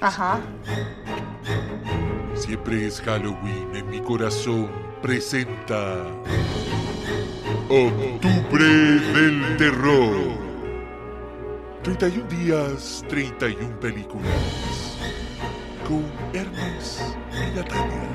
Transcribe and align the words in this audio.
Ajá. 0.00 0.40
Siempre 2.34 2.86
es 2.86 3.00
Halloween 3.00 3.74
en 3.74 3.90
mi 3.90 4.00
corazón. 4.00 4.70
Presenta. 5.02 6.06
Octubre 7.68 8.64
del 8.64 9.56
Terror. 9.56 10.38
31 11.82 12.28
días, 12.28 13.04
31 13.08 13.80
películas. 13.80 14.98
Con 15.88 16.04
Hermes 16.32 17.02
y 17.32 17.56
Natalia. 17.56 18.08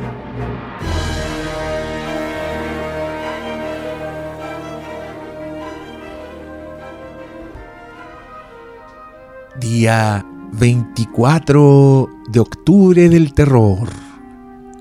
Día 9.58 10.25
24 10.58 12.10
de 12.30 12.40
octubre 12.40 13.10
del 13.10 13.34
terror. 13.34 13.90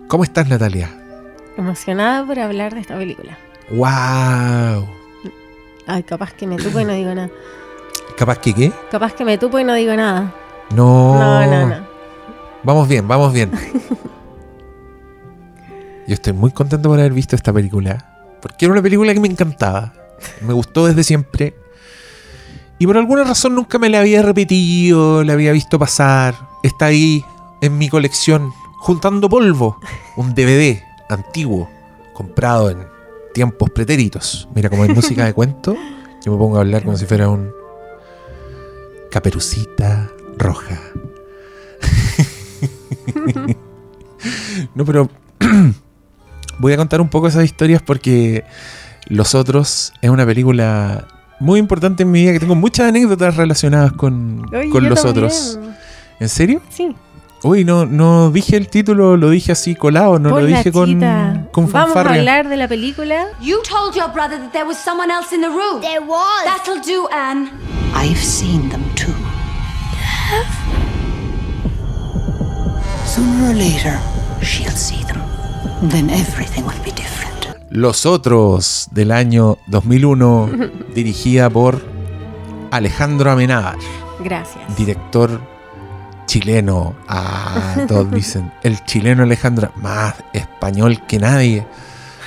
¿Cómo 0.07 0.23
estás, 0.23 0.49
Natalia? 0.49 0.89
Emocionada 1.57 2.25
por 2.25 2.39
hablar 2.39 2.75
de 2.75 2.81
esta 2.81 2.97
película. 2.97 3.37
¡Wow! 3.71 4.87
Ay, 5.87 6.03
capaz 6.05 6.33
que 6.35 6.47
me 6.47 6.57
tupo 6.57 6.79
y 6.79 6.85
no 6.85 6.93
digo 6.93 7.13
nada. 7.15 7.31
¿Capaz 8.17 8.39
que 8.39 8.55
qué? 8.55 8.73
Capaz 8.91 9.15
que 9.15 9.25
me 9.25 9.37
tupo 9.37 9.59
y 9.59 9.65
no 9.65 9.75
digo 9.75 9.95
nada. 9.97 10.33
No. 10.75 11.19
No, 11.19 11.47
no, 11.47 11.67
no. 11.67 11.87
Vamos 12.63 12.87
bien, 12.87 13.09
vamos 13.09 13.33
bien. 13.33 13.51
Yo 16.07 16.15
estoy 16.15 16.35
muy 16.35 16.53
contento 16.53 16.89
por 16.89 17.01
haber 17.01 17.13
visto 17.13 17.35
esta 17.35 17.53
película. 17.53 18.39
Porque 18.41 18.67
era 18.67 18.73
una 18.73 18.83
película 18.83 19.13
que 19.13 19.21
me 19.21 19.29
encantaba. 19.29 19.93
Me 20.41 20.53
gustó 20.53 20.87
desde 20.87 21.03
siempre. 21.03 21.57
Y 22.79 22.87
por 22.87 22.97
alguna 22.97 23.25
razón 23.25 23.55
nunca 23.55 23.79
me 23.79 23.89
la 23.89 24.01
había 24.01 24.23
repetido, 24.23 25.23
la 25.23 25.35
había 25.35 25.53
visto 25.53 25.79
pasar. 25.79 26.35
Está 26.63 26.87
ahí 26.87 27.25
en 27.61 27.79
mi 27.79 27.89
colección, 27.89 28.53
juntando 28.79 29.29
polvo. 29.29 29.79
Un 30.17 30.35
DVD 30.35 30.83
antiguo, 31.09 31.71
comprado 32.13 32.71
en 32.71 32.87
tiempos 33.33 33.71
pretéritos. 33.71 34.49
Mira, 34.55 34.71
como 34.71 34.85
en 34.85 34.95
música 34.95 35.25
de 35.25 35.33
cuento, 35.35 35.77
yo 36.25 36.33
me 36.33 36.39
pongo 36.39 36.57
a 36.57 36.61
hablar 36.61 36.85
como 36.85 36.97
si 36.97 37.07
fuera 37.07 37.29
un 37.29 37.53
caperucita 39.11 40.11
roja. 40.37 40.81
no, 44.75 44.85
pero 44.85 45.09
voy 46.59 46.73
a 46.73 46.77
contar 46.77 47.01
un 47.01 47.09
poco 47.09 47.29
esas 47.29 47.45
historias 47.45 47.83
porque 47.83 48.45
Los 49.07 49.35
Otros 49.35 49.93
es 50.03 50.11
una 50.11 50.27
película 50.27 51.07
muy 51.41 51.59
importante 51.61 52.03
en 52.05 52.11
mi 52.11 52.23
vida 52.23 52.33
que 52.33 52.41
tengo 52.41 52.55
muchas 52.55 52.89
anécdotas 52.89 53.37
relacionadas 53.37 53.93
con, 53.93 54.47
Oye, 54.55 54.71
con 54.71 54.89
Los 54.89 55.03
también. 55.03 55.25
Otros. 55.27 55.59
¿En 56.21 56.29
serio? 56.29 56.63
Sí. 56.71 56.95
Uy, 57.43 57.63
no, 57.65 57.85
no 57.85 58.31
dije 58.31 58.57
el 58.57 58.69
título, 58.69 59.19
lo 59.19 59.29
dije 59.29 59.53
así 59.53 59.75
colado, 59.75 60.19
no 60.19 60.31
Por 60.31 60.41
lo 60.43 60.47
dije 60.47 60.73
con, 60.73 60.99
con 61.53 61.71
Vamos 61.71 61.75
a 61.75 61.85
fanfarria. 61.95 62.21
hablar 62.21 62.49
de 62.49 62.57
la 62.57 62.67
película. 62.69 63.27
You 63.43 63.59
told 63.69 63.95
your 63.95 64.11
brother 64.13 64.39
that 64.39 64.53
there 64.53 64.65
was 64.65 64.79
someone 64.79 65.11
else 65.13 65.35
in 65.35 65.43
the 65.43 65.49
room. 65.51 65.83
There 65.83 66.01
was. 66.01 66.45
That'll 66.45 66.81
do, 66.81 67.07
Anne. 67.13 67.51
I've 67.95 68.17
seen 68.23 68.71
them 68.71 68.83
too. 68.95 69.13
Sooner 73.05 73.51
or 73.51 73.55
later, 73.55 73.99
she'll 74.43 74.71
see 74.71 75.05
them. 75.05 75.21
Then 75.83 76.09
everything 76.09 76.65
will 76.65 76.83
be 76.83 76.93
different. 76.93 77.34
Los 77.75 78.07
Otros 78.07 78.87
del 78.93 79.11
año 79.11 79.59
2001, 79.67 80.49
dirigida 80.95 81.51
por 81.51 81.83
Alejandro 82.71 83.33
Amenábar, 83.33 83.79
Gracias. 84.23 84.77
director 84.77 85.41
chileno. 86.27 86.95
Ah, 87.09 87.79
todos 87.89 88.09
dicen, 88.13 88.53
el 88.63 88.85
chileno 88.85 89.25
Alejandro, 89.25 89.73
más 89.75 90.15
español 90.33 91.05
que 91.09 91.19
nadie. 91.19 91.67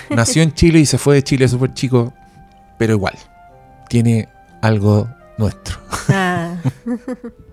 Nació 0.09 0.43
en 0.43 0.53
Chile 0.53 0.79
y 0.79 0.85
se 0.85 0.97
fue 0.97 1.15
de 1.15 1.23
Chile 1.23 1.47
súper 1.47 1.73
chico, 1.73 2.11
pero 2.77 2.91
igual, 2.95 3.17
tiene 3.87 4.27
algo 4.61 5.07
nuestro. 5.37 5.77
Ah, 6.09 6.55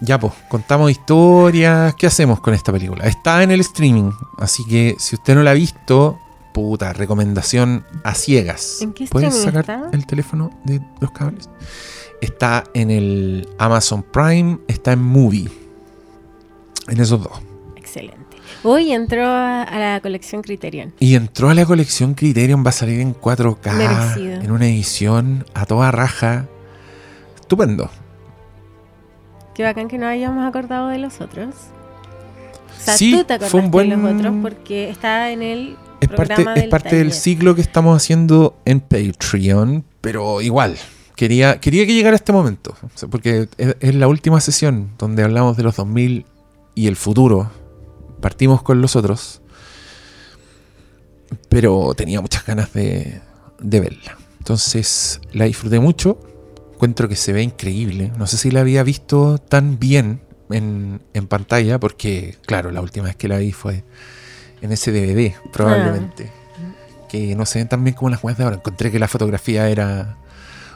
Ya, 0.00 0.18
pues, 0.18 0.32
contamos 0.48 0.90
historias. 0.90 1.94
¿Qué 1.94 2.06
hacemos 2.06 2.40
con 2.40 2.52
esta 2.54 2.72
película? 2.72 3.04
Está 3.06 3.42
en 3.42 3.50
el 3.50 3.60
streaming, 3.60 4.10
así 4.38 4.64
que 4.66 4.96
si 4.98 5.14
usted 5.16 5.34
no 5.34 5.42
la 5.42 5.52
ha 5.52 5.54
visto, 5.54 6.18
puta, 6.52 6.92
recomendación 6.92 7.84
a 8.02 8.14
ciegas. 8.14 8.82
¿En 8.82 8.92
qué 8.92 9.06
¿Puedes 9.06 9.34
sacar 9.34 9.60
está? 9.60 9.88
el 9.92 10.06
teléfono 10.06 10.50
de 10.64 10.80
los 11.00 11.10
cables? 11.12 11.48
Está 12.20 12.64
en 12.74 12.90
el 12.90 13.48
Amazon 13.58 14.02
Prime, 14.02 14.58
está 14.68 14.92
en 14.92 15.02
Movie. 15.02 15.50
En 16.88 17.00
esos 17.00 17.22
dos. 17.22 17.40
excelente. 17.76 18.18
Hoy 18.62 18.92
entró 18.92 19.26
a, 19.26 19.62
a 19.62 19.78
la 19.78 20.00
colección 20.00 20.42
Criterion. 20.42 20.92
Y 20.98 21.14
entró 21.16 21.50
a 21.50 21.54
la 21.54 21.66
colección 21.66 22.14
Criterion, 22.14 22.64
va 22.64 22.70
a 22.70 22.72
salir 22.72 23.00
en 23.00 23.14
4K, 23.14 23.72
Merecido. 23.72 24.40
en 24.42 24.50
una 24.50 24.66
edición 24.66 25.44
a 25.54 25.66
toda 25.66 25.90
raja. 25.90 26.46
Estupendo. 27.38 27.90
Qué 29.54 29.62
bacán 29.62 29.88
que 29.88 29.98
no 29.98 30.06
hayamos 30.06 30.44
acordado 30.46 30.88
de 30.88 30.98
los 30.98 31.20
otros. 31.20 31.54
O 31.54 32.84
sea, 32.84 32.96
Sí, 32.96 33.12
tú 33.12 33.24
te 33.24 33.34
acordaste 33.34 33.50
fue 33.50 33.60
un 33.60 33.70
buen- 33.70 33.90
de 33.90 33.96
los 33.96 34.14
otros 34.14 34.34
porque 34.42 34.90
está 34.90 35.30
en 35.30 35.42
el 35.42 35.76
Es 36.00 36.08
parte, 36.08 36.34
es 36.42 36.54
del 36.54 36.68
taller. 36.70 37.12
ciclo 37.12 37.54
que 37.54 37.60
estamos 37.60 37.96
haciendo 37.96 38.56
en 38.64 38.80
Patreon, 38.80 39.84
pero 40.00 40.40
igual, 40.42 40.76
quería, 41.16 41.60
quería 41.60 41.86
que 41.86 41.94
llegara 41.94 42.16
este 42.16 42.32
momento, 42.32 42.74
porque 43.10 43.48
es, 43.56 43.76
es 43.80 43.94
la 43.94 44.08
última 44.08 44.40
sesión 44.40 44.90
donde 44.98 45.22
hablamos 45.22 45.56
de 45.56 45.62
los 45.62 45.76
2000 45.76 46.26
y 46.74 46.88
el 46.88 46.96
futuro. 46.96 47.50
Partimos 48.20 48.62
con 48.62 48.80
los 48.82 48.96
otros, 48.96 49.40
pero 51.48 51.94
tenía 51.94 52.20
muchas 52.20 52.44
ganas 52.44 52.72
de, 52.72 53.20
de 53.60 53.80
verla. 53.80 54.18
Entonces 54.38 55.20
la 55.32 55.44
disfruté 55.46 55.80
mucho, 55.80 56.18
encuentro 56.74 57.08
que 57.08 57.16
se 57.16 57.32
ve 57.32 57.42
increíble. 57.42 58.12
No 58.16 58.26
sé 58.26 58.36
si 58.36 58.50
la 58.50 58.60
había 58.60 58.82
visto 58.82 59.38
tan 59.38 59.78
bien 59.78 60.20
en, 60.50 61.00
en 61.14 61.26
pantalla, 61.26 61.80
porque 61.80 62.36
claro, 62.46 62.70
la 62.70 62.80
última 62.80 63.06
vez 63.06 63.16
que 63.16 63.28
la 63.28 63.38
vi 63.38 63.52
fue 63.52 63.84
en 64.64 64.72
ese 64.72 64.92
DVD, 64.92 65.34
probablemente. 65.52 66.32
Que 67.08 67.36
no 67.36 67.44
se 67.44 67.58
ven 67.58 67.68
tan 67.68 67.84
bien 67.84 67.94
como 67.94 68.08
las 68.08 68.24
weas 68.24 68.38
de 68.38 68.44
ahora. 68.44 68.56
Encontré 68.56 68.90
que 68.90 68.98
la 68.98 69.08
fotografía 69.08 69.68
era. 69.68 70.16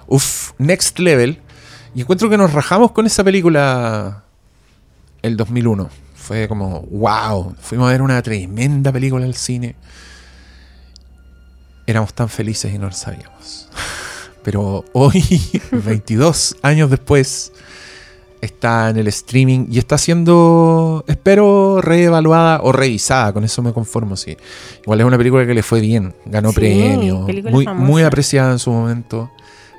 Uff, 0.06 0.53
next 0.58 0.98
level. 0.98 1.41
Y 1.94 2.03
encuentro 2.03 2.28
que 2.28 2.37
nos 2.37 2.53
rajamos 2.53 2.92
con 2.92 3.06
esa 3.06 3.25
película 3.25 4.25
el 5.22 5.38
2001. 5.38 5.88
Fue 6.14 6.47
como, 6.48 6.82
wow. 6.82 7.54
Fuimos 7.60 7.88
a 7.88 7.92
ver 7.92 8.03
una 8.03 8.20
tremenda 8.20 8.92
película 8.92 9.25
al 9.25 9.34
cine. 9.34 9.75
Éramos 11.87 12.12
tan 12.12 12.28
felices 12.28 12.72
y 12.72 12.78
no 12.78 12.87
lo 12.87 12.92
sabíamos. 12.92 13.70
Pero 14.48 14.82
hoy, 14.94 15.22
22 15.72 16.56
años 16.62 16.88
después, 16.88 17.53
está 18.41 18.88
en 18.88 18.97
el 18.97 19.06
streaming 19.09 19.66
y 19.70 19.76
está 19.76 19.98
siendo, 19.98 21.04
espero, 21.06 21.82
reevaluada 21.82 22.62
o 22.62 22.72
revisada. 22.72 23.34
Con 23.34 23.44
eso 23.44 23.60
me 23.60 23.75
conformo, 23.75 24.16
sí. 24.16 24.38
Igual 24.84 25.00
es 25.00 25.06
una 25.06 25.19
película 25.19 25.47
que 25.47 25.53
le 25.53 25.62
fue 25.62 25.82
bien, 25.82 26.14
ganó 26.25 26.48
Sí, 26.48 26.54
premios, 26.54 27.26
película 27.26 27.50
muy, 27.50 27.64
famosa. 27.66 27.87
muy 27.87 28.03
apreciada 28.04 28.53
en 28.53 28.58
su 28.58 28.70
momento. 28.70 29.31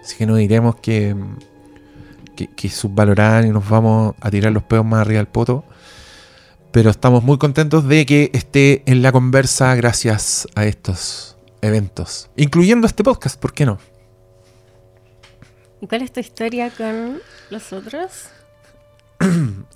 Así 0.03 0.15
que 0.17 0.27
no 0.27 0.35
diremos 0.35 0.75
que, 0.75 1.15
que, 2.35 2.45
que 2.45 2.69
subvalorada 2.69 3.47
y 3.47 3.49
nos 3.49 3.67
vamos 3.67 4.13
a 4.21 4.29
tirar 4.29 4.51
los 4.51 4.61
peos 4.61 4.85
más 4.85 5.01
arriba 5.01 5.17
del 5.17 5.29
poto. 5.29 5.63
Pero 6.71 6.91
estamos 6.91 7.23
muy 7.23 7.39
contentos 7.39 7.87
de 7.87 8.05
que 8.05 8.29
esté 8.35 8.83
en 8.85 9.01
la 9.01 9.11
conversa 9.11 9.73
gracias 9.73 10.47
a 10.53 10.65
estos 10.67 11.37
eventos. 11.63 12.29
Incluyendo 12.35 12.85
este 12.85 13.03
podcast, 13.03 13.39
¿por 13.39 13.51
qué 13.51 13.65
no? 13.65 13.79
¿Y 15.81 15.87
cuál 15.87 16.01
es 16.01 16.11
tu 16.11 16.19
historia 16.19 16.69
con 16.69 17.19
los 17.49 17.73
otros? 17.73 18.29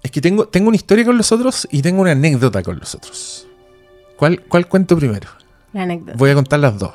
Es 0.02 0.12
que 0.12 0.22
tengo, 0.22 0.48
tengo 0.48 0.68
una 0.70 0.76
historia 0.76 1.06
con 1.06 1.18
los 1.18 1.32
otros 1.32 1.68
y 1.72 1.82
tengo 1.82 2.02
una 2.02 2.12
anécdota 2.12 2.64
con 2.64 2.80
los 2.80 2.96
otros. 2.96 3.48
¿Cuál, 4.16 4.42
cuál 4.42 4.68
cuento 4.68 4.98
primero? 4.98 5.30
La 5.74 5.84
anécdota. 5.84 6.18
Voy 6.18 6.30
a 6.30 6.36
contar 6.36 6.60
las 6.60 6.78
dos. 6.78 6.94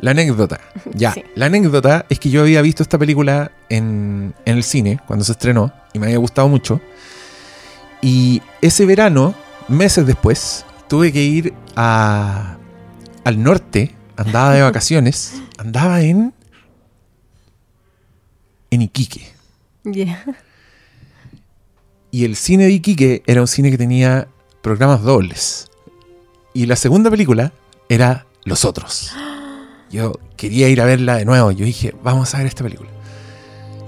La 0.00 0.10
anécdota. 0.10 0.60
Ya. 0.94 1.12
Sí. 1.12 1.22
La 1.34 1.46
anécdota 1.46 2.06
es 2.08 2.18
que 2.18 2.30
yo 2.30 2.40
había 2.42 2.62
visto 2.62 2.82
esta 2.82 2.98
película 2.98 3.52
en, 3.68 4.34
en 4.46 4.56
el 4.56 4.62
cine 4.62 5.00
cuando 5.06 5.24
se 5.24 5.32
estrenó 5.32 5.72
y 5.92 5.98
me 5.98 6.06
había 6.06 6.18
gustado 6.18 6.48
mucho. 6.48 6.80
Y 8.00 8.40
ese 8.62 8.86
verano, 8.86 9.34
meses 9.68 10.06
después, 10.06 10.64
tuve 10.88 11.12
que 11.12 11.22
ir 11.22 11.54
a, 11.76 12.56
al 13.24 13.42
norte. 13.42 13.94
Andaba 14.16 14.54
de 14.54 14.62
vacaciones. 14.70 15.42
Andaba 15.58 16.00
en. 16.02 16.32
En 18.70 18.82
Iquique. 18.82 19.26
Y 22.10 22.24
el 22.24 22.36
cine 22.36 22.64
de 22.64 22.72
Iquique 22.72 23.22
era 23.26 23.40
un 23.40 23.46
cine 23.48 23.70
que 23.70 23.78
tenía 23.78 24.28
programas 24.62 25.02
dobles. 25.02 25.68
Y 26.54 26.66
la 26.66 26.76
segunda 26.76 27.10
película 27.10 27.52
era 27.88 28.26
Los 28.44 28.64
Otros. 28.64 29.12
Yo 29.90 30.12
quería 30.36 30.68
ir 30.68 30.80
a 30.80 30.84
verla 30.84 31.16
de 31.16 31.24
nuevo. 31.24 31.50
Yo 31.52 31.64
dije, 31.64 31.94
vamos 32.02 32.34
a 32.34 32.38
ver 32.38 32.46
esta 32.46 32.64
película. 32.64 32.90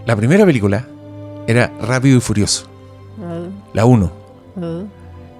La 0.06 0.14
primera 0.16 0.44
película 0.46 0.86
era 1.46 1.72
Rápido 1.80 2.16
y 2.16 2.20
Furioso, 2.20 2.66
Oh, 3.20 3.48
la 3.74 3.84
1. 3.84 4.12
oh. 4.62 4.82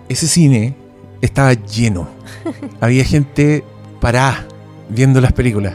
Ese 0.08 0.26
cine 0.26 0.74
estaba 1.20 1.52
lleno. 1.52 2.08
Había 2.80 3.04
gente 3.04 3.62
parada 4.00 4.46
viendo 4.88 5.20
las 5.20 5.32
películas. 5.32 5.74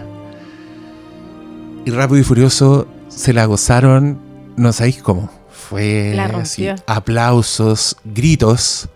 Y 1.86 1.92
Rápido 1.92 2.20
y 2.20 2.24
Furioso 2.24 2.88
se 3.16 3.34
la 3.34 3.46
gozaron, 3.46 4.20
no 4.56 4.74
sabéis 4.74 5.02
cómo. 5.02 5.30
Fue 5.52 6.14
La 6.16 6.26
así, 6.26 6.68
aplausos, 6.88 7.98
gritos. 8.04 8.90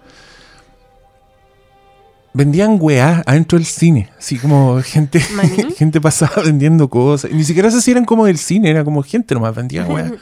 Vendían 2.34 2.78
weá 2.80 3.24
adentro 3.26 3.58
del 3.58 3.66
cine. 3.66 4.10
Así 4.18 4.38
como 4.38 4.82
gente, 4.82 5.20
gente 5.78 6.00
pasaba 6.02 6.44
vendiendo 6.44 6.90
cosas. 6.90 7.32
Y 7.32 7.36
ni 7.36 7.44
siquiera 7.44 7.72
sé 7.72 7.82
si 7.82 7.92
eran 7.92 8.06
como 8.06 8.26
del 8.26 8.38
cine, 8.38 8.70
era 8.70 8.84
como 8.84 9.02
gente 9.02 9.34
nomás, 9.34 9.56
vendían 9.56 9.92
weá. 9.92 10.12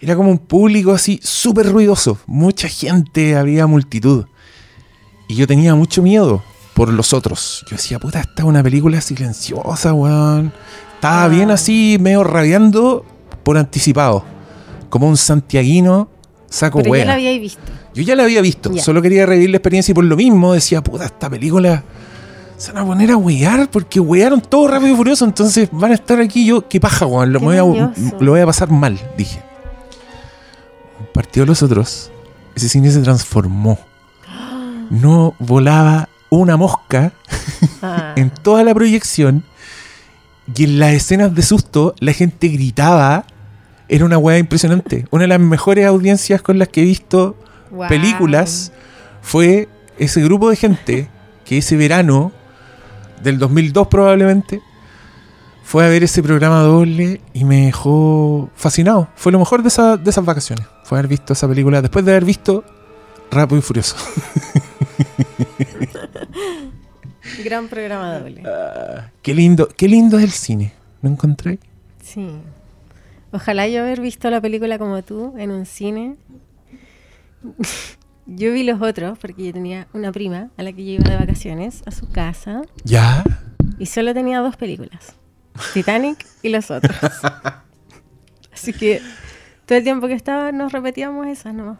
Era 0.00 0.16
como 0.16 0.30
un 0.30 0.38
público 0.38 0.92
así 0.92 1.18
súper 1.22 1.72
ruidoso. 1.72 2.18
Mucha 2.26 2.68
gente, 2.68 3.36
había 3.36 3.66
multitud. 3.66 4.26
Y 5.28 5.34
yo 5.36 5.46
tenía 5.46 5.74
mucho 5.74 6.02
miedo 6.02 6.42
por 6.74 6.92
los 6.92 7.12
otros. 7.12 7.64
Yo 7.68 7.76
decía, 7.76 7.98
puta, 7.98 8.20
esta 8.20 8.42
es 8.42 8.48
una 8.48 8.62
película 8.62 9.00
silenciosa, 9.00 9.92
weón. 9.92 10.52
Estaba 10.94 11.24
Ah. 11.24 11.28
bien 11.28 11.50
así, 11.50 11.96
medio 12.00 12.24
rabiando 12.24 13.04
por 13.42 13.56
anticipado. 13.58 14.24
Como 14.90 15.08
un 15.08 15.16
santiaguino 15.16 16.08
saco 16.48 16.78
Pero 16.78 16.88
ya 16.88 16.92
wea. 16.92 17.04
la 17.06 17.12
habíais 17.14 17.40
visto. 17.40 17.60
Yo 17.94 18.02
ya 18.02 18.16
la 18.16 18.22
había 18.24 18.40
visto, 18.40 18.72
Ya. 18.72 18.82
solo 18.82 19.02
quería 19.02 19.26
revivir 19.26 19.50
la 19.50 19.56
experiencia 19.58 19.92
y 19.92 19.94
por 19.94 20.04
lo 20.04 20.16
mismo 20.16 20.52
decía, 20.54 20.82
puta, 20.82 21.04
esta 21.04 21.28
película 21.30 21.82
se 22.56 22.72
van 22.72 22.82
a 22.84 22.86
poner 22.86 23.10
a 23.10 23.16
wear 23.16 23.68
porque 23.70 24.00
wearon 24.00 24.40
todo 24.40 24.66
rápido 24.68 24.94
y 24.94 24.96
furioso, 24.96 25.24
entonces 25.24 25.68
van 25.72 25.90
a 25.92 25.94
estar 25.94 26.20
aquí 26.20 26.46
yo, 26.46 26.68
qué 26.68 26.80
paja, 26.80 27.06
weón, 27.06 27.32
lo, 27.32 27.40
voy 27.40 27.56
a, 27.58 27.62
lo 28.20 28.30
voy 28.32 28.40
a 28.40 28.46
pasar 28.46 28.70
mal, 28.70 28.98
dije. 29.16 29.40
Partió 31.12 31.44
los 31.46 31.62
otros, 31.62 32.10
ese 32.54 32.68
cine 32.68 32.90
se 32.90 33.00
transformó. 33.00 33.78
No 34.90 35.34
volaba 35.38 36.08
una 36.38 36.56
mosca 36.56 37.12
Ah, 37.82 38.14
en 38.16 38.30
toda 38.30 38.64
la 38.64 38.74
proyección 38.74 39.44
y 40.54 40.64
en 40.64 40.78
las 40.78 40.92
escenas 40.92 41.34
de 41.34 41.42
susto 41.42 41.94
la 42.00 42.12
gente 42.12 42.48
gritaba. 42.48 43.26
Era 43.88 44.04
una 44.06 44.16
weá 44.18 44.38
impresionante. 44.38 45.06
Una 45.10 45.22
de 45.24 45.28
las 45.28 45.40
mejores 45.40 45.86
audiencias 45.86 46.40
con 46.40 46.58
las 46.58 46.68
que 46.68 46.80
he 46.82 46.84
visto 46.84 47.36
películas 47.88 48.72
fue 49.20 49.68
ese 49.98 50.22
grupo 50.22 50.48
de 50.50 50.56
gente 50.56 51.08
que 51.44 51.58
ese 51.58 51.76
verano 51.76 52.32
del 53.22 53.38
2002 53.38 53.88
probablemente 53.88 54.60
fue 55.62 55.84
a 55.84 55.88
ver 55.88 56.02
ese 56.04 56.22
programa 56.22 56.60
doble 56.60 57.20
y 57.34 57.44
me 57.44 57.66
dejó 57.66 58.48
fascinado. 58.54 59.08
Fue 59.16 59.32
lo 59.32 59.38
mejor 59.38 59.62
de, 59.62 59.68
esa- 59.68 59.96
de 59.98 60.08
esas 60.10 60.24
vacaciones. 60.24 60.66
Fue 60.84 60.98
haber 60.98 61.08
visto 61.08 61.32
esa 61.34 61.46
película 61.48 61.80
después 61.82 62.04
de 62.04 62.12
haber 62.12 62.24
visto 62.24 62.64
Rápido 63.30 63.58
y 63.58 63.62
Furioso. 63.62 63.96
Gran 67.44 67.68
programa 67.68 68.18
doble. 68.18 68.42
qué 69.22 69.34
lindo, 69.34 69.68
qué 69.76 69.88
lindo 69.88 70.18
es 70.18 70.24
el 70.24 70.30
cine. 70.30 70.72
¿No 71.02 71.10
encontré? 71.10 71.58
Sí. 72.02 72.28
Ojalá 73.32 73.66
yo 73.68 73.80
haber 73.82 74.00
visto 74.00 74.30
la 74.30 74.40
película 74.40 74.78
como 74.78 75.02
tú 75.02 75.34
en 75.38 75.50
un 75.50 75.66
cine. 75.66 76.16
yo 78.26 78.52
vi 78.52 78.62
los 78.64 78.80
otros 78.80 79.18
porque 79.18 79.44
yo 79.46 79.52
tenía 79.52 79.86
una 79.92 80.12
prima 80.12 80.50
a 80.56 80.62
la 80.62 80.72
que 80.72 80.84
yo 80.84 80.92
iba 80.92 81.10
de 81.10 81.16
vacaciones 81.16 81.82
a 81.86 81.90
su 81.90 82.08
casa 82.10 82.62
Ya. 82.84 83.24
y 83.78 83.86
solo 83.86 84.14
tenía 84.14 84.40
dos 84.40 84.56
películas. 84.56 85.14
Titanic 85.72 86.24
y 86.42 86.48
los 86.50 86.70
otros. 86.70 86.96
Así 88.52 88.72
que 88.72 89.00
todo 89.66 89.78
el 89.78 89.84
tiempo 89.84 90.06
que 90.08 90.14
estaba 90.14 90.52
nos 90.52 90.72
repetíamos 90.72 91.26
esas 91.26 91.54
nomás. 91.54 91.78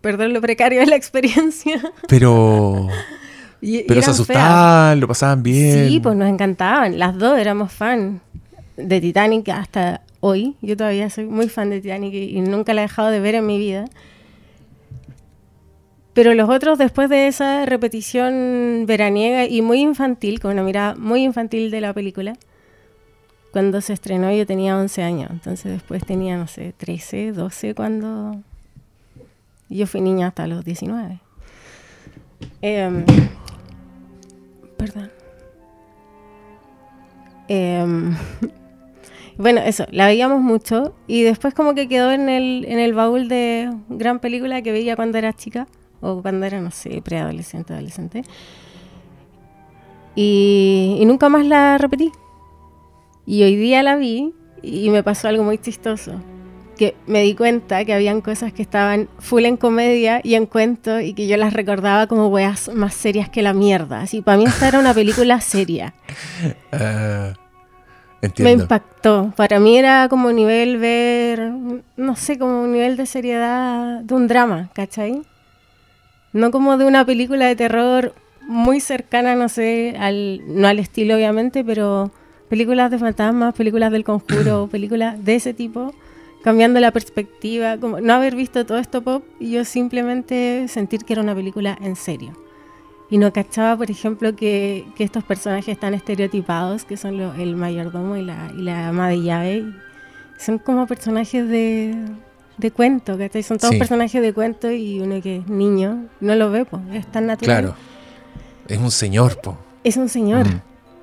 Perdón 0.00 0.32
lo 0.32 0.40
precario 0.40 0.80
de 0.80 0.86
la 0.86 0.96
experiencia. 0.96 1.80
Pero, 2.08 2.86
Y- 3.60 3.82
pero 3.82 4.00
se 4.02 4.10
asustaban, 4.12 5.00
lo 5.00 5.08
pasaban 5.08 5.42
bien. 5.42 5.88
Sí, 5.88 6.00
pues 6.00 6.14
nos 6.16 6.28
encantaban. 6.28 6.98
Las 6.98 7.18
dos 7.18 7.38
éramos 7.38 7.72
fan 7.72 8.20
de 8.76 9.00
Titanic 9.00 9.48
hasta 9.48 10.02
hoy. 10.20 10.54
Yo 10.62 10.76
todavía 10.76 11.10
soy 11.10 11.24
muy 11.26 11.48
fan 11.48 11.70
de 11.70 11.80
Titanic 11.80 12.14
y, 12.14 12.38
y 12.38 12.40
nunca 12.40 12.72
la 12.74 12.82
he 12.82 12.84
dejado 12.84 13.10
de 13.10 13.18
ver 13.18 13.34
en 13.34 13.46
mi 13.46 13.58
vida. 13.58 13.86
Pero 16.12 16.34
los 16.34 16.48
otros, 16.48 16.78
después 16.78 17.08
de 17.08 17.28
esa 17.28 17.64
repetición 17.66 18.84
veraniega 18.86 19.46
y 19.46 19.62
muy 19.62 19.80
infantil, 19.80 20.40
con 20.40 20.52
una 20.52 20.62
mirada 20.64 20.94
muy 20.96 21.22
infantil 21.22 21.70
de 21.70 21.80
la 21.80 21.92
película, 21.92 22.34
cuando 23.52 23.80
se 23.80 23.92
estrenó 23.92 24.30
yo 24.32 24.44
tenía 24.46 24.76
11 24.76 25.02
años. 25.02 25.30
Entonces 25.30 25.72
después 25.72 26.04
tenía, 26.04 26.36
no 26.36 26.46
sé, 26.46 26.72
13, 26.76 27.32
12 27.32 27.74
cuando... 27.74 28.36
Yo 29.68 29.86
fui 29.86 30.00
niña 30.00 30.28
hasta 30.28 30.46
los 30.46 30.64
19. 30.64 31.20
Em, 32.62 33.04
perdón. 34.76 35.10
Em, 37.48 38.16
bueno, 39.38 39.60
eso, 39.60 39.86
la 39.90 40.06
veíamos 40.06 40.40
mucho 40.40 40.94
y 41.06 41.22
después 41.22 41.54
como 41.54 41.74
que 41.74 41.88
quedó 41.88 42.12
en 42.12 42.28
el, 42.28 42.64
en 42.66 42.78
el 42.78 42.94
baúl 42.94 43.28
de 43.28 43.70
gran 43.88 44.20
película 44.20 44.62
que 44.62 44.72
veía 44.72 44.96
cuando 44.96 45.18
era 45.18 45.32
chica 45.32 45.66
o 46.00 46.22
cuando 46.22 46.46
era, 46.46 46.60
no 46.60 46.70
sé, 46.70 47.02
preadolescente, 47.02 47.72
adolescente. 47.72 48.22
Y, 50.14 50.96
y 51.00 51.04
nunca 51.04 51.28
más 51.28 51.46
la 51.46 51.78
repetí. 51.78 52.10
Y 53.26 53.42
hoy 53.42 53.56
día 53.56 53.82
la 53.82 53.96
vi 53.96 54.32
y 54.62 54.90
me 54.90 55.02
pasó 55.02 55.28
algo 55.28 55.44
muy 55.44 55.58
chistoso. 55.58 56.12
Que 56.78 56.94
me 57.06 57.22
di 57.22 57.34
cuenta 57.34 57.84
que 57.84 57.92
habían 57.92 58.20
cosas 58.20 58.52
que 58.52 58.62
estaban 58.62 59.08
full 59.18 59.44
en 59.44 59.56
comedia 59.56 60.20
y 60.22 60.34
en 60.34 60.46
cuento 60.46 61.00
y 61.00 61.12
que 61.12 61.26
yo 61.26 61.36
las 61.36 61.52
recordaba 61.52 62.06
como 62.06 62.28
weas 62.28 62.72
más 62.72 62.94
serias 62.94 63.28
que 63.28 63.42
la 63.42 63.52
mierda. 63.52 64.00
Así, 64.00 64.22
para 64.22 64.38
mí 64.38 64.44
esta 64.46 64.68
era 64.68 64.78
una 64.78 64.94
película 64.94 65.40
seria. 65.42 65.92
Ah, 66.72 67.32
Me 68.38 68.52
impactó. 68.52 69.32
Para 69.36 69.58
mí 69.58 69.76
era 69.76 70.08
como 70.08 70.30
nivel 70.32 70.78
ver, 70.78 71.50
no 71.96 72.16
sé, 72.16 72.38
como 72.38 72.62
un 72.62 72.72
nivel 72.72 72.96
de 72.96 73.06
seriedad 73.06 74.00
de 74.00 74.14
un 74.14 74.28
drama, 74.28 74.70
¿cachai? 74.72 75.22
No 76.32 76.50
como 76.50 76.78
de 76.78 76.84
una 76.84 77.04
película 77.04 77.46
de 77.46 77.56
terror 77.56 78.14
muy 78.42 78.80
cercana, 78.80 79.34
no 79.34 79.48
sé, 79.48 79.94
al, 79.98 80.40
no 80.46 80.68
al 80.68 80.78
estilo 80.78 81.16
obviamente, 81.16 81.64
pero 81.64 82.10
películas 82.48 82.90
de 82.90 82.98
fantasmas, 82.98 83.54
películas 83.54 83.92
del 83.92 84.04
conjuro, 84.04 84.68
películas 84.70 85.24
de 85.24 85.34
ese 85.34 85.54
tipo, 85.54 85.92
cambiando 86.42 86.80
la 86.80 86.92
perspectiva, 86.92 87.76
como 87.78 88.00
no 88.00 88.12
haber 88.14 88.34
visto 88.36 88.64
todo 88.64 88.78
esto 88.78 89.02
pop 89.02 89.24
y 89.40 89.50
yo 89.52 89.64
simplemente 89.64 90.66
sentir 90.68 91.04
que 91.04 91.12
era 91.14 91.22
una 91.22 91.34
película 91.34 91.76
en 91.80 91.96
serio. 91.96 92.32
Y 93.10 93.16
no 93.18 93.32
cachaba, 93.32 93.76
por 93.76 93.90
ejemplo, 93.90 94.36
que, 94.36 94.86
que 94.94 95.02
estos 95.04 95.24
personajes 95.24 95.68
están 95.68 95.94
estereotipados, 95.94 96.84
que 96.84 96.96
son 96.96 97.16
lo- 97.16 97.34
el 97.34 97.56
mayordomo 97.56 98.16
y 98.16 98.22
la, 98.22 98.52
y 98.56 98.62
la 98.62 98.88
ama 98.88 99.08
de 99.08 99.22
llave, 99.22 99.64
son 100.38 100.58
como 100.58 100.86
personajes 100.86 101.48
de, 101.48 101.94
de 102.58 102.70
cuento, 102.70 103.16
¿cachai? 103.16 103.42
Son 103.42 103.56
todos 103.58 103.72
Sí. 103.72 103.78
personajes 103.78 104.20
de 104.20 104.32
cuento 104.34 104.70
y 104.70 105.00
uno 105.00 105.20
que 105.22 105.38
es 105.38 105.48
niño 105.48 106.04
no 106.20 106.34
lo 106.34 106.50
ve, 106.50 106.64
pues, 106.66 106.82
es 106.92 107.06
tan 107.10 107.26
natural. 107.26 107.62
Claro. 107.62 107.74
Es 108.68 108.78
un 108.78 108.90
señor, 108.90 109.40
po. 109.40 109.56
Es 109.82 109.96
un 109.96 110.08
señor. 110.10 110.46
Mm. 110.46 110.60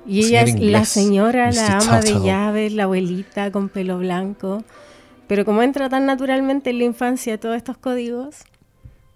Y 0.08 0.20
Un 0.20 0.26
ella 0.26 0.46
señor 0.46 0.48
es 0.48 0.54
la 0.54 0.60
inglés, 0.66 0.88
señora, 0.88 1.50
la 1.50 1.62
Mr. 1.80 1.82
ama 1.88 2.00
de 2.00 2.20
llaves, 2.20 2.72
la 2.72 2.84
abuelita 2.84 3.50
con 3.50 3.68
pelo 3.68 3.98
blanco. 3.98 4.62
Pero 5.26 5.44
como 5.44 5.62
entra 5.62 5.88
tan 5.88 6.06
naturalmente 6.06 6.70
en 6.70 6.78
la 6.78 6.84
infancia 6.84 7.38
todos 7.38 7.56
estos 7.56 7.76
códigos, 7.76 8.44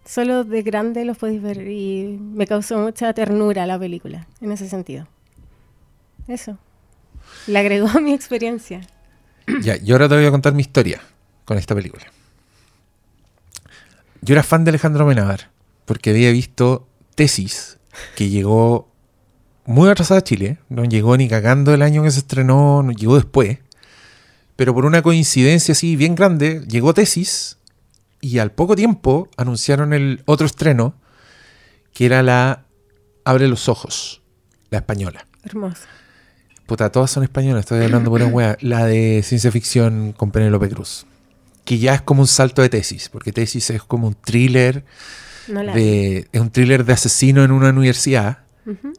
solo 0.05 0.45
de 0.45 0.63
grande 0.63 1.05
los 1.05 1.19
podéis 1.19 1.43
ver. 1.43 1.69
Y 1.69 2.19
me 2.21 2.47
causó 2.47 2.79
mucha 2.79 3.13
ternura 3.13 3.67
la 3.67 3.79
película, 3.79 4.27
en 4.41 4.53
ese 4.53 4.69
sentido. 4.69 5.07
Eso. 6.27 6.59
Le 7.47 7.59
agregó 7.59 7.89
a 7.89 8.01
mi 8.01 8.13
experiencia. 8.13 8.81
Ya, 9.63 9.77
y 9.77 9.93
ahora 9.93 10.09
te 10.09 10.17
voy 10.17 10.27
a 10.27 10.31
contar 10.31 10.53
mi 10.55 10.61
historia 10.61 11.01
con 11.45 11.59
esta 11.59 11.75
película. 11.75 12.05
Yo 14.23 14.35
era 14.35 14.43
fan 14.43 14.65
de 14.65 14.71
Alejandro 14.71 15.05
Amenábar 15.05 15.51
porque 15.91 16.11
había 16.11 16.31
visto 16.31 16.87
Tesis, 17.17 17.79
que 18.15 18.29
llegó 18.29 18.93
muy 19.65 19.89
atrasada 19.89 20.21
a 20.21 20.23
Chile. 20.23 20.59
No 20.69 20.85
llegó 20.85 21.17
ni 21.17 21.29
cagando 21.29 21.75
el 21.75 21.83
año 21.83 22.05
que 22.05 22.13
se 22.13 22.21
estrenó, 22.21 22.85
no 22.85 22.93
llegó 22.93 23.17
después. 23.17 23.59
Pero 24.61 24.75
por 24.75 24.85
una 24.85 25.01
coincidencia 25.01 25.73
así 25.73 25.97
bien 25.97 26.15
grande, 26.15 26.61
llegó 26.69 26.93
Tesis 26.93 27.57
y 28.21 28.41
al 28.41 28.53
poco 28.53 28.77
tiempo 28.77 29.31
anunciaron 29.39 29.95
el 29.95 30.23
otro 30.27 30.45
estreno, 30.45 30.93
que 31.95 32.05
era 32.05 32.23
la 32.23 32.67
Abre 33.25 33.49
los 33.49 33.71
Ojos, 33.71 34.21
la 34.69 34.77
española. 34.77 35.27
Hermoso. 35.45 35.85
Puta, 36.67 36.93
todas 36.93 37.11
son 37.11 37.23
españolas, 37.23 37.61
estoy 37.61 37.83
hablando 37.83 38.11
por 38.11 38.21
una 38.21 38.31
wea. 38.31 38.59
La 38.61 38.85
de 38.85 39.23
ciencia 39.25 39.51
ficción 39.51 40.13
con 40.13 40.31
Penélope 40.31 40.69
Cruz. 40.69 41.07
Que 41.65 41.79
ya 41.79 41.95
es 41.95 42.03
como 42.03 42.21
un 42.21 42.29
salto 42.29 42.61
de 42.61 42.69
tesis, 42.69 43.09
porque 43.09 43.33
tesis 43.33 43.71
es 43.71 43.83
como 43.83 44.09
un 44.09 44.15
thriller 44.15 44.85
No 45.49 45.63
la 45.63 45.73
vi. 45.73 45.81
de. 45.81 46.29
Es 46.33 46.41
un 46.43 46.51
thriller 46.51 46.85
de 46.85 46.93
asesino 46.93 47.45
en 47.45 47.53
una 47.53 47.71
universidad. 47.71 48.41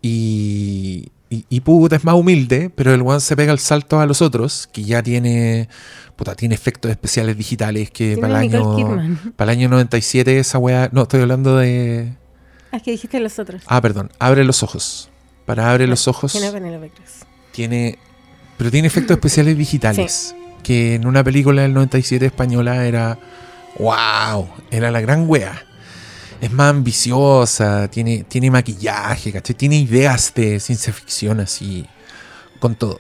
Y, 0.02 1.12
y, 1.32 1.46
y 1.50 1.62
puta, 1.62 1.96
es 1.96 2.04
más 2.04 2.16
humilde, 2.16 2.70
pero 2.76 2.94
el 2.94 3.02
weón 3.02 3.22
se 3.22 3.38
pega 3.38 3.54
el 3.54 3.60
salto 3.60 4.02
a 4.02 4.06
los 4.06 4.22
otros, 4.22 4.68
que 4.74 4.84
ya 4.84 5.02
tiene, 5.02 5.70
puta, 6.18 6.36
tiene 6.36 6.54
efectos 6.54 6.92
especiales 6.92 7.38
digitales 7.38 7.90
que 7.90 8.16
Tiene 8.16 8.22
para 8.22 8.44
el, 8.44 8.54
año, 8.54 9.18
para 9.38 9.54
el 9.54 9.60
año 9.60 9.70
97 9.70 10.40
esa 10.40 10.58
weá, 10.58 10.90
no, 10.92 11.04
estoy 11.04 11.22
hablando 11.22 11.56
de... 11.58 12.18
Ah, 12.74 12.78
es 12.78 12.84
que 12.84 12.92
dijiste 12.92 13.18
los 13.22 13.40
otros. 13.40 13.64
Ah, 13.68 13.80
perdón, 13.80 14.12
abre 14.20 14.44
los 14.44 14.62
ojos. 14.62 15.10
Para 15.46 15.72
abre 15.72 15.88
los 15.88 16.06
ojos 16.10 16.34
Tiene 16.34 16.50
Cruz. 16.90 17.26
tiene, 17.54 17.98
pero 18.58 18.70
tiene 18.70 18.90
efectos 18.90 19.16
especiales 19.16 19.58
digitales, 19.58 20.36
que 20.64 20.96
en 20.96 21.08
una 21.08 21.24
película 21.24 21.62
del 21.62 21.74
97 21.74 22.26
española 22.26 22.86
era, 22.86 23.18
wow, 23.80 24.50
era 24.70 24.92
la 24.92 25.00
gran 25.00 25.30
wea. 25.30 25.64
Es 26.42 26.52
más 26.52 26.72
ambiciosa, 26.72 27.88
tiene, 27.90 28.24
tiene 28.24 28.50
maquillaje, 28.50 29.32
¿cachai? 29.32 29.56
Tiene 29.56 29.78
ideas 29.78 30.34
de 30.34 30.60
ciencia 30.60 30.92
ficción 30.92 31.40
así, 31.40 31.86
con 32.60 32.74
todo. 32.76 33.00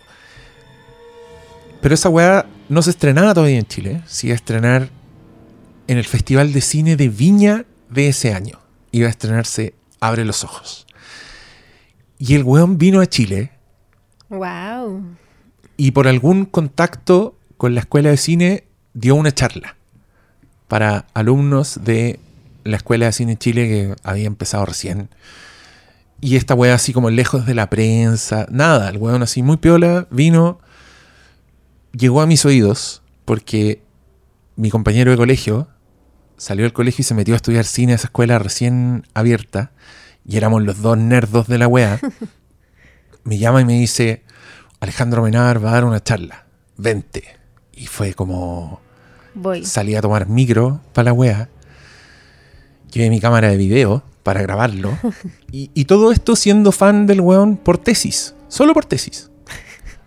Pero 1.81 1.95
esa 1.95 2.10
weá 2.10 2.45
no 2.69 2.83
se 2.83 2.91
estrenaba 2.91 3.33
todavía 3.33 3.57
en 3.57 3.65
Chile, 3.65 4.03
se 4.05 4.27
iba 4.27 4.33
a 4.33 4.36
estrenar 4.36 4.89
en 5.88 5.98
el 5.98 6.05
Festival 6.05 6.53
de 6.53 6.62
Cine 6.62 6.95
de 6.95 7.10
Viña 7.10 7.65
de 7.89 8.10
ese 8.10 8.33
año. 8.33 8.60
Iba 8.91 9.07
a 9.07 9.10
estrenarse 9.10 9.74
Abre 10.00 10.24
los 10.24 10.43
Ojos. 10.43 10.86
Y 12.19 12.36
el 12.36 12.43
weón 12.43 12.77
vino 12.77 13.01
a 13.01 13.07
Chile 13.07 13.51
Wow. 14.29 15.03
y 15.75 15.91
por 15.91 16.07
algún 16.07 16.45
contacto 16.45 17.36
con 17.57 17.74
la 17.74 17.81
escuela 17.81 18.12
de 18.12 18.17
cine 18.17 18.63
dio 18.93 19.15
una 19.15 19.33
charla 19.33 19.75
para 20.69 21.07
alumnos 21.13 21.79
de 21.83 22.19
la 22.63 22.77
escuela 22.77 23.08
de 23.08 23.12
cine 23.13 23.38
Chile 23.38 23.68
que 23.68 23.96
había 24.03 24.27
empezado 24.27 24.65
recién. 24.65 25.10
Y 26.20 26.36
esta 26.36 26.53
weá 26.53 26.75
así 26.75 26.94
como 26.94 27.10
lejos 27.10 27.46
de 27.46 27.56
la 27.56 27.70
prensa, 27.70 28.46
nada, 28.50 28.89
el 28.89 28.98
weón 28.98 29.24
así 29.24 29.41
muy 29.41 29.58
piola, 29.58 30.08
vino, 30.12 30.60
llegó 31.94 32.22
a 32.22 32.27
mis 32.27 32.46
oídos 32.46 33.01
porque 33.25 33.82
mi 34.56 34.70
compañero 34.70 35.12
de 35.12 35.18
colegio 35.18 35.68
salió 36.38 36.63
del 36.63 36.74
colegio 36.74 37.01
y 37.01 37.06
se 37.06 37.13
metió 37.13 37.34
a 37.34 37.38
estudiar 37.38 37.65
cine 37.65 37.94
a 37.94 37.96
esa 37.96 38.08
escuela 38.08 38.39
recién 38.39 39.08
abierta 39.13 39.72
y 40.25 40.38
éramos 40.38 40.62
los 40.63 40.82
dos 40.82 40.98
nerdos 40.98 41.48
de 41.48 41.58
la 41.58 41.68
weá. 41.68 42.00
me 43.24 43.38
llama 43.38 43.62
y 43.62 43.65
me 43.65 43.80
dice, 43.80 44.24
Alejandro 44.80 45.24
Menar 45.24 45.63
va 45.63 45.70
a 45.70 45.74
dar 45.74 45.86
una 45.86 46.03
charla, 46.03 46.46
vente. 46.77 47.24
Y 47.74 47.88
fue 47.88 48.13
como, 48.13 48.82
Voy. 49.34 49.65
salí 49.65 49.96
a 49.96 50.01
tomar 50.01 50.27
micro 50.27 50.82
para 50.94 51.06
la 51.06 51.13
wea. 51.13 51.50
Llevé 52.91 53.10
mi 53.10 53.19
cámara 53.19 53.50
de 53.50 53.57
video 53.57 54.03
para 54.24 54.41
grabarlo. 54.41 54.98
Y, 55.53 55.69
y 55.74 55.83
todo 55.83 56.13
esto 56.13 56.38
siendo 56.38 56.71
fan 56.71 57.07
del 57.07 57.19
weón 57.19 57.57
por 57.57 57.77
tesis. 57.77 58.36
Solo 58.48 58.74
por 58.74 58.86
tesis. 58.86 59.29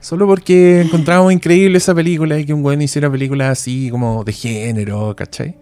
Solo 0.01 0.27
porque 0.27 0.83
encontrábamos 0.83 1.33
increíble 1.33 1.79
esa 1.79 1.95
película 1.95 2.39
y 2.39 2.47
que 2.47 2.55
un 2.55 2.65
weón 2.65 2.83
hiciera 2.83 3.11
películas 3.11 3.59
así 3.59 3.89
como 3.91 4.25
de 4.25 4.33
género, 4.33 5.15
¿cachai? 5.17 5.57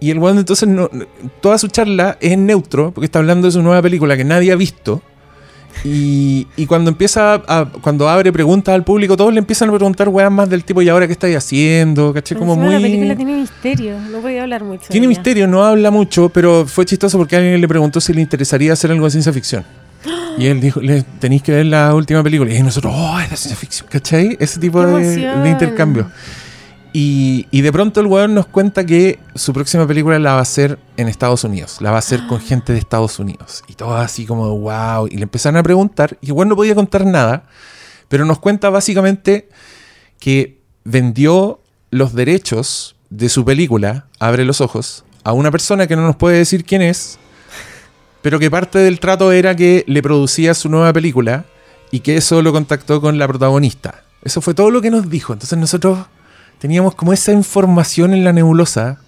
Y 0.00 0.10
el 0.10 0.18
weón 0.18 0.38
entonces, 0.38 0.66
no, 0.66 0.88
toda 1.42 1.58
su 1.58 1.68
charla 1.68 2.16
es 2.22 2.32
en 2.32 2.46
neutro, 2.46 2.90
porque 2.92 3.04
está 3.04 3.18
hablando 3.18 3.46
de 3.46 3.52
su 3.52 3.62
nueva 3.62 3.82
película 3.82 4.16
que 4.16 4.24
nadie 4.24 4.50
ha 4.50 4.56
visto. 4.56 5.02
Y, 5.84 6.46
y 6.56 6.66
cuando 6.66 6.90
empieza 6.90 7.34
a, 7.34 7.66
cuando 7.80 8.08
abre 8.08 8.32
preguntas 8.32 8.74
al 8.74 8.84
público, 8.84 9.16
todos 9.16 9.32
le 9.32 9.38
empiezan 9.38 9.70
a 9.70 9.72
preguntar 9.72 10.08
weas 10.08 10.30
más 10.30 10.48
del 10.50 10.64
tipo, 10.64 10.82
¿y 10.82 10.88
ahora 10.88 11.06
qué 11.06 11.12
estáis 11.12 11.36
haciendo? 11.36 12.12
¿Cachai? 12.12 12.36
Como 12.38 12.56
muy. 12.56 12.74
La 12.74 12.80
película 12.80 13.16
tiene 13.16 13.36
misterio. 13.36 13.98
No 14.10 14.20
podía 14.20 14.42
hablar 14.42 14.64
mucho. 14.64 14.86
Tiene 14.88 15.08
misterio, 15.08 15.46
no 15.46 15.64
habla 15.64 15.90
mucho, 15.90 16.28
pero 16.28 16.66
fue 16.66 16.84
chistoso 16.84 17.16
porque 17.18 17.36
alguien 17.36 17.60
le 17.60 17.68
preguntó 17.68 18.00
si 18.00 18.12
le 18.12 18.20
interesaría 18.20 18.72
hacer 18.72 18.90
algo 18.90 19.04
de 19.04 19.10
ciencia 19.10 19.32
ficción. 19.32 19.64
Y 20.38 20.46
él 20.46 20.60
dijo, 20.60 20.80
le, 20.80 21.02
tenéis 21.18 21.42
que 21.42 21.52
ver 21.52 21.66
la 21.66 21.94
última 21.94 22.22
película. 22.22 22.54
Y 22.54 22.62
nosotros, 22.62 22.94
oh, 22.96 23.18
es 23.20 23.30
de 23.30 23.36
ciencia 23.36 23.56
ficción, 23.56 23.88
¿cachai? 23.90 24.36
Ese 24.40 24.60
tipo 24.60 24.80
de 24.82 25.50
intercambio. 25.50 26.10
Y, 26.92 27.46
y 27.50 27.60
de 27.60 27.72
pronto 27.72 28.00
el 28.00 28.06
weón 28.06 28.34
nos 28.34 28.46
cuenta 28.46 28.84
que 28.84 29.18
su 29.34 29.52
próxima 29.52 29.86
película 29.86 30.18
la 30.18 30.32
va 30.32 30.38
a 30.38 30.42
hacer 30.42 30.78
en 30.96 31.08
Estados 31.08 31.44
Unidos. 31.44 31.78
La 31.80 31.90
va 31.90 31.96
a 31.96 32.00
hacer 32.00 32.26
con 32.26 32.40
gente 32.40 32.72
de 32.72 32.78
Estados 32.78 33.18
Unidos. 33.18 33.62
Y 33.68 33.74
todo 33.74 33.96
así 33.96 34.26
como, 34.26 34.58
wow. 34.58 35.06
Y 35.06 35.16
le 35.16 35.22
empezaron 35.22 35.56
a 35.56 35.62
preguntar. 35.62 36.18
Y 36.20 36.32
weón 36.32 36.48
no 36.48 36.56
podía 36.56 36.74
contar 36.74 37.06
nada. 37.06 37.44
Pero 38.08 38.24
nos 38.24 38.40
cuenta 38.40 38.70
básicamente 38.70 39.48
que 40.18 40.60
vendió 40.84 41.60
los 41.90 42.14
derechos 42.14 42.96
de 43.10 43.28
su 43.28 43.44
película, 43.44 44.06
Abre 44.18 44.44
los 44.44 44.60
Ojos, 44.60 45.04
a 45.24 45.32
una 45.32 45.50
persona 45.50 45.86
que 45.86 45.96
no 45.96 46.02
nos 46.02 46.16
puede 46.16 46.38
decir 46.38 46.64
quién 46.64 46.82
es, 46.82 47.18
pero 48.22 48.38
que 48.38 48.50
parte 48.50 48.78
del 48.78 49.00
trato 49.00 49.32
era 49.32 49.56
que 49.56 49.84
le 49.86 50.02
producía 50.02 50.54
su 50.54 50.68
nueva 50.68 50.92
película 50.92 51.44
y 51.90 52.00
que 52.00 52.16
eso 52.16 52.42
lo 52.42 52.52
contactó 52.52 53.00
con 53.00 53.18
la 53.18 53.26
protagonista. 53.26 54.04
Eso 54.22 54.40
fue 54.40 54.54
todo 54.54 54.70
lo 54.70 54.80
que 54.80 54.90
nos 54.90 55.08
dijo. 55.08 55.32
Entonces 55.32 55.58
nosotros 55.58 55.98
teníamos 56.60 56.94
como 56.94 57.12
esa 57.12 57.32
información 57.32 58.14
en 58.14 58.22
la 58.22 58.32
nebulosa. 58.32 58.98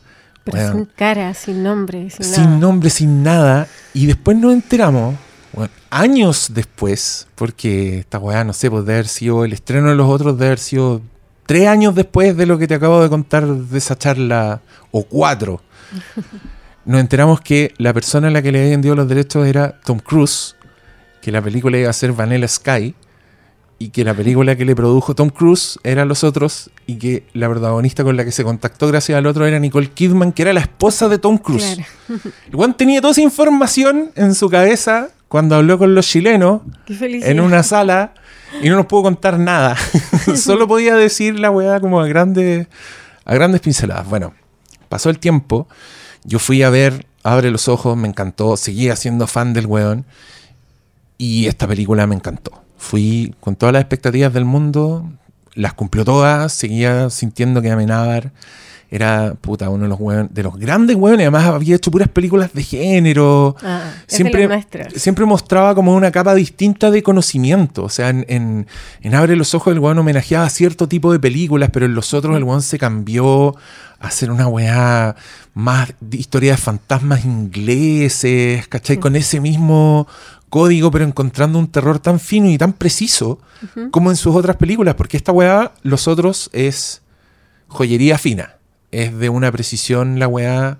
Pero 0.42 0.58
weón, 0.58 0.72
sin 0.72 0.84
cara, 0.96 1.34
sin 1.34 1.62
nombre, 1.62 2.10
sin, 2.10 2.24
sin 2.24 2.44
nada. 2.44 2.58
nombre, 2.58 2.90
sin 2.90 3.22
nada. 3.22 3.68
Y 3.94 4.06
después 4.06 4.36
nos 4.36 4.52
enteramos, 4.52 5.14
bueno, 5.52 5.72
años 5.90 6.50
después, 6.52 7.28
porque 7.36 8.00
esta 8.00 8.18
weá, 8.18 8.42
no 8.42 8.52
sé, 8.52 8.68
pues 8.70 8.84
de 8.86 8.94
haber 8.94 9.06
sido 9.06 9.44
el 9.44 9.52
estreno 9.52 9.90
de 9.90 9.94
los 9.94 10.08
otros, 10.08 10.36
de 10.36 10.46
haber 10.46 10.58
sido 10.58 11.02
tres 11.46 11.68
años 11.68 11.94
después 11.94 12.36
de 12.36 12.46
lo 12.46 12.58
que 12.58 12.66
te 12.66 12.74
acabo 12.74 13.02
de 13.02 13.08
contar 13.08 13.46
de 13.46 13.78
esa 13.78 13.96
charla, 13.96 14.62
o 14.90 15.04
cuatro. 15.04 15.60
Nos 16.84 17.00
enteramos 17.00 17.40
que 17.40 17.74
la 17.76 17.92
persona 17.92 18.26
a 18.26 18.30
la 18.30 18.42
que 18.42 18.50
le 18.50 18.58
habían 18.58 18.72
vendido 18.72 18.96
los 18.96 19.08
derechos 19.08 19.46
era 19.46 19.78
Tom 19.84 20.00
Cruise, 20.00 20.56
que 21.20 21.30
la 21.30 21.40
película 21.40 21.78
iba 21.78 21.90
a 21.90 21.92
ser 21.92 22.12
Vanilla 22.12 22.48
Sky, 22.48 22.94
y 23.82 23.88
que 23.88 24.04
la 24.04 24.14
película 24.14 24.54
que 24.54 24.64
le 24.64 24.76
produjo 24.76 25.16
Tom 25.16 25.28
Cruise 25.28 25.76
era 25.82 26.04
Los 26.04 26.22
Otros, 26.22 26.70
y 26.86 26.98
que 26.98 27.24
la 27.32 27.50
protagonista 27.50 28.04
con 28.04 28.16
la 28.16 28.24
que 28.24 28.30
se 28.30 28.44
contactó 28.44 28.86
gracias 28.86 29.18
al 29.18 29.26
otro 29.26 29.44
era 29.44 29.58
Nicole 29.58 29.90
Kidman, 29.90 30.30
que 30.30 30.42
era 30.42 30.52
la 30.52 30.60
esposa 30.60 31.08
de 31.08 31.18
Tom 31.18 31.36
Cruise. 31.36 31.74
Claro. 31.74 32.20
El 32.48 32.54
weón 32.54 32.74
tenía 32.74 33.00
toda 33.00 33.10
esa 33.10 33.22
información 33.22 34.12
en 34.14 34.36
su 34.36 34.48
cabeza 34.48 35.08
cuando 35.26 35.56
habló 35.56 35.78
con 35.78 35.96
los 35.96 36.06
chilenos 36.06 36.62
en 36.86 37.40
una 37.40 37.64
sala 37.64 38.14
y 38.62 38.68
no 38.68 38.76
nos 38.76 38.86
pudo 38.86 39.02
contar 39.02 39.40
nada. 39.40 39.76
Solo 40.36 40.68
podía 40.68 40.94
decir 40.94 41.40
la 41.40 41.50
weá 41.50 41.80
como 41.80 42.00
a 42.00 42.06
grandes, 42.06 42.68
a 43.24 43.34
grandes 43.34 43.62
pinceladas. 43.62 44.08
Bueno, 44.08 44.32
pasó 44.88 45.10
el 45.10 45.18
tiempo. 45.18 45.66
Yo 46.22 46.38
fui 46.38 46.62
a 46.62 46.70
ver 46.70 47.04
Abre 47.24 47.50
los 47.50 47.66
Ojos, 47.66 47.96
me 47.96 48.06
encantó. 48.06 48.56
Seguía 48.56 48.94
siendo 48.94 49.26
fan 49.26 49.52
del 49.54 49.66
weón. 49.66 50.04
Y 51.18 51.46
esta 51.46 51.66
película 51.66 52.06
me 52.06 52.14
encantó. 52.14 52.62
Fui 52.82 53.32
con 53.40 53.54
todas 53.54 53.72
las 53.72 53.82
expectativas 53.82 54.32
del 54.32 54.44
mundo, 54.44 55.08
las 55.54 55.72
cumplió 55.74 56.04
todas, 56.04 56.52
seguía 56.52 57.10
sintiendo 57.10 57.62
que 57.62 57.70
Amenábar 57.70 58.32
era 58.90 59.34
puta, 59.40 59.70
uno 59.70 59.84
de 59.84 59.88
los, 59.88 60.34
de 60.34 60.42
los 60.42 60.58
grandes 60.58 60.96
hueones. 60.96 61.20
Además, 61.28 61.46
había 61.46 61.76
hecho 61.76 61.90
puras 61.92 62.08
películas 62.08 62.52
de 62.52 62.62
género. 62.64 63.54
Ah, 63.62 63.92
siempre, 64.06 64.42
siempre 64.96 65.24
mostraba 65.24 65.74
como 65.76 65.94
una 65.94 66.10
capa 66.10 66.34
distinta 66.34 66.90
de 66.90 67.02
conocimiento. 67.04 67.84
O 67.84 67.88
sea, 67.88 68.10
en, 68.10 68.26
en- 68.28 68.66
en 69.00 69.14
Abre 69.14 69.36
los 69.36 69.54
Ojos 69.54 69.72
el 69.72 69.78
weón 69.78 69.98
homenajeaba 69.98 70.44
a 70.44 70.50
cierto 70.50 70.88
tipo 70.88 71.10
de 71.12 71.20
películas, 71.20 71.70
pero 71.72 71.86
en 71.86 71.94
los 71.94 72.12
otros 72.12 72.36
el 72.36 72.42
weón 72.44 72.60
se 72.62 72.78
cambió 72.78 73.56
a 74.00 74.08
hacer 74.08 74.30
una 74.30 74.48
weá 74.48 75.14
más 75.54 75.94
de 76.00 76.16
historia 76.18 76.50
de 76.52 76.58
fantasmas 76.58 77.24
ingleses, 77.24 78.66
¿cachai? 78.68 78.98
Con 78.98 79.16
ese 79.16 79.40
mismo 79.40 80.06
código, 80.52 80.90
pero 80.90 81.06
encontrando 81.06 81.58
un 81.58 81.66
terror 81.66 81.98
tan 81.98 82.20
fino 82.20 82.50
y 82.50 82.58
tan 82.58 82.74
preciso 82.74 83.40
como 83.90 84.10
en 84.10 84.16
sus 84.16 84.36
otras 84.36 84.56
películas, 84.56 84.96
porque 84.96 85.16
esta 85.16 85.32
weá, 85.32 85.72
los 85.82 86.08
otros, 86.08 86.50
es 86.52 87.00
joyería 87.68 88.18
fina. 88.18 88.56
Es 88.90 89.16
de 89.16 89.30
una 89.30 89.50
precisión 89.50 90.18
la 90.18 90.28
weá. 90.28 90.78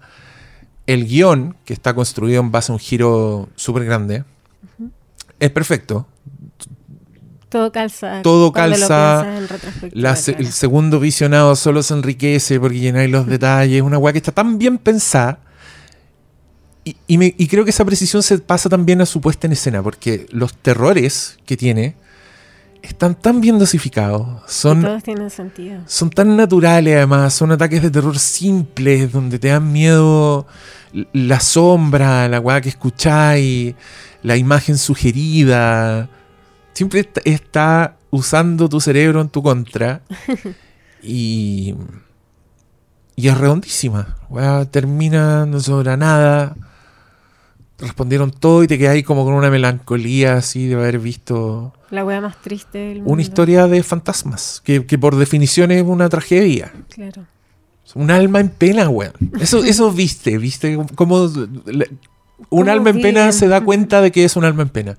El 0.86 1.06
guion, 1.06 1.56
que 1.64 1.72
está 1.72 1.94
construido 1.94 2.42
en 2.42 2.50
base 2.50 2.70
a 2.70 2.74
un 2.74 2.80
giro 2.80 3.48
súper 3.56 3.86
grande, 3.86 4.24
es 5.40 5.50
perfecto. 5.50 6.06
Todo 7.48 7.72
calza. 7.72 8.20
Todo 8.20 8.52
calza. 8.52 9.24
La 9.92 10.14
claro. 10.14 10.38
El 10.38 10.52
segundo 10.52 11.00
visionado 11.00 11.56
solo 11.56 11.82
se 11.82 11.94
enriquece 11.94 12.60
porque 12.60 12.78
llenáis 12.78 13.10
los 13.10 13.26
detalles. 13.36 13.80
Una 13.80 13.96
weá 13.96 14.12
que 14.12 14.18
está 14.18 14.32
tan 14.32 14.58
bien 14.58 14.76
pensada. 14.76 15.38
Y, 16.84 16.96
y 17.06 17.18
me- 17.18 17.34
y 17.38 17.46
creo 17.46 17.64
que 17.64 17.70
esa 17.70 17.84
precisión 17.84 18.22
se 18.22 18.38
pasa 18.38 18.68
también 18.68 19.00
a 19.00 19.06
su 19.06 19.20
puesta 19.20 19.46
en 19.46 19.52
escena, 19.52 19.82
porque 19.82 20.26
los 20.30 20.54
terrores 20.54 21.38
que 21.46 21.56
tiene 21.56 21.94
están 22.82 23.14
tan 23.14 23.40
bien 23.40 23.58
dosificados. 23.60 24.26
Y 24.48 24.52
Son, 24.52 24.82
todos 24.82 25.02
tienen 25.04 25.30
sentido. 25.30 25.80
son 25.86 26.10
tan 26.10 26.36
naturales 26.36 26.96
además, 26.96 27.32
son 27.34 27.52
ataques 27.52 27.82
de 27.82 27.90
terror 27.92 28.18
simples, 28.18 29.12
donde 29.12 29.38
te 29.38 29.48
dan 29.48 29.70
miedo 29.72 30.46
la 31.12 31.38
sombra, 31.38 32.28
la 32.28 32.40
weá 32.40 32.60
que 32.60 32.68
escucháis, 32.70 33.74
la 34.24 34.36
imagen 34.36 34.76
sugerida. 34.76 36.08
Siempre 36.72 37.00
est- 37.00 37.18
está 37.24 37.96
usando 38.10 38.68
tu 38.68 38.80
cerebro 38.80 39.20
en 39.20 39.28
tu 39.28 39.40
contra. 39.42 40.02
y. 41.02 41.74
Y 43.14 43.28
es 43.28 43.38
redondísima. 43.38 44.16
Weá, 44.30 44.64
termina, 44.64 45.46
no 45.46 45.60
sobra 45.60 45.96
nada. 45.96 46.56
Respondieron 47.78 48.30
todo 48.30 48.62
y 48.62 48.66
te 48.66 48.78
quedas 48.78 48.94
ahí 48.94 49.02
como 49.02 49.24
con 49.24 49.34
una 49.34 49.50
melancolía 49.50 50.34
así 50.34 50.66
de 50.66 50.74
haber 50.74 50.98
visto 50.98 51.72
La 51.90 52.04
wea 52.04 52.20
más 52.20 52.40
triste 52.40 52.78
del 52.78 52.98
mundo. 52.98 53.12
una 53.12 53.22
historia 53.22 53.66
de 53.66 53.82
fantasmas, 53.82 54.60
que, 54.64 54.86
que 54.86 54.98
por 54.98 55.16
definición 55.16 55.70
es 55.70 55.82
una 55.82 56.08
tragedia. 56.08 56.72
Claro. 56.88 57.26
Un 57.94 58.10
alma 58.10 58.40
en 58.40 58.48
pena, 58.48 58.88
weón. 58.88 59.12
Eso, 59.40 59.64
eso 59.64 59.92
viste, 59.92 60.38
viste 60.38 60.78
cómo 60.94 61.24
un 61.24 61.88
¿Cómo 62.48 62.70
alma 62.70 62.90
en 62.90 63.00
pena 63.00 63.32
se 63.32 63.48
da 63.48 63.60
cuenta 63.64 64.00
de 64.00 64.10
que 64.10 64.24
es 64.24 64.36
un 64.36 64.44
alma 64.44 64.62
en 64.62 64.68
pena. 64.68 64.98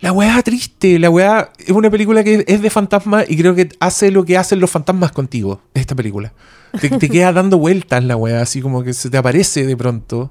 La 0.00 0.12
weá 0.12 0.42
triste, 0.42 0.98
la 0.98 1.08
weá 1.08 1.50
es 1.58 1.70
una 1.70 1.90
película 1.90 2.22
que 2.22 2.44
es 2.46 2.60
de 2.60 2.70
fantasmas 2.70 3.24
y 3.28 3.36
creo 3.36 3.54
que 3.54 3.70
hace 3.80 4.10
lo 4.10 4.24
que 4.24 4.36
hacen 4.36 4.60
los 4.60 4.70
fantasmas 4.70 5.10
contigo, 5.10 5.62
esta 5.74 5.94
película. 5.94 6.32
Te, 6.80 6.90
te 6.90 7.08
queda 7.10 7.32
dando 7.32 7.58
vueltas 7.58 8.04
la 8.04 8.14
weá, 8.16 8.42
así 8.42 8.60
como 8.60 8.82
que 8.84 8.92
se 8.92 9.08
te 9.08 9.16
aparece 9.16 9.64
de 9.64 9.76
pronto. 9.76 10.30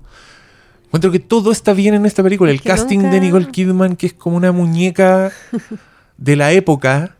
Encuentro 0.85 1.11
que 1.11 1.19
todo 1.19 1.51
está 1.51 1.73
bien 1.73 1.93
en 1.93 2.05
esta 2.05 2.23
película. 2.23 2.51
El 2.51 2.61
casting 2.61 2.99
nunca- 2.99 3.11
de 3.11 3.19
Nicole 3.21 3.47
Kidman, 3.51 3.95
que 3.95 4.07
es 4.07 4.13
como 4.13 4.37
una 4.37 4.51
muñeca 4.51 5.31
de 6.17 6.35
la 6.35 6.51
época, 6.53 7.15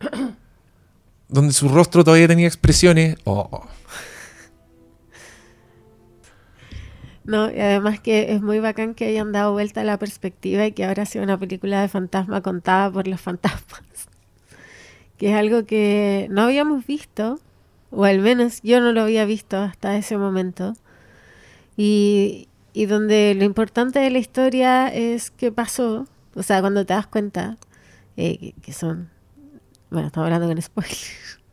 donde 1.28 1.52
su 1.52 1.68
rostro 1.68 2.04
todavía 2.04 2.28
tenía 2.28 2.46
expresiones. 2.46 3.16
Oh, 3.24 3.48
oh. 3.50 3.66
No, 7.24 7.50
y 7.50 7.60
además 7.60 8.00
que 8.00 8.32
es 8.32 8.42
muy 8.42 8.58
bacán 8.60 8.94
que 8.94 9.06
hayan 9.06 9.30
dado 9.30 9.52
vuelta 9.52 9.82
a 9.82 9.84
la 9.84 9.98
perspectiva 9.98 10.66
y 10.66 10.72
que 10.72 10.84
ahora 10.84 11.06
sea 11.06 11.22
una 11.22 11.38
película 11.38 11.80
de 11.80 11.88
fantasma 11.88 12.40
contada 12.40 12.90
por 12.90 13.06
los 13.06 13.20
fantasmas. 13.20 13.82
Que 15.18 15.32
es 15.32 15.36
algo 15.36 15.66
que 15.66 16.28
no 16.30 16.40
habíamos 16.44 16.86
visto, 16.86 17.38
o 17.90 18.04
al 18.04 18.20
menos 18.20 18.62
yo 18.62 18.80
no 18.80 18.92
lo 18.92 19.02
había 19.02 19.26
visto 19.26 19.58
hasta 19.58 19.98
ese 19.98 20.16
momento. 20.16 20.72
Y, 21.76 22.48
y 22.72 22.86
donde 22.86 23.34
lo 23.36 23.44
importante 23.44 23.98
de 23.98 24.10
la 24.10 24.18
historia 24.18 24.88
es 24.88 25.30
qué 25.30 25.52
pasó, 25.52 26.06
o 26.34 26.42
sea, 26.42 26.60
cuando 26.60 26.84
te 26.86 26.94
das 26.94 27.06
cuenta 27.06 27.58
eh, 28.16 28.38
que, 28.38 28.52
que 28.60 28.72
son... 28.72 29.10
Bueno, 29.90 30.06
estamos 30.06 30.26
hablando 30.26 30.46
con 30.46 30.62
spoiler. 30.62 30.96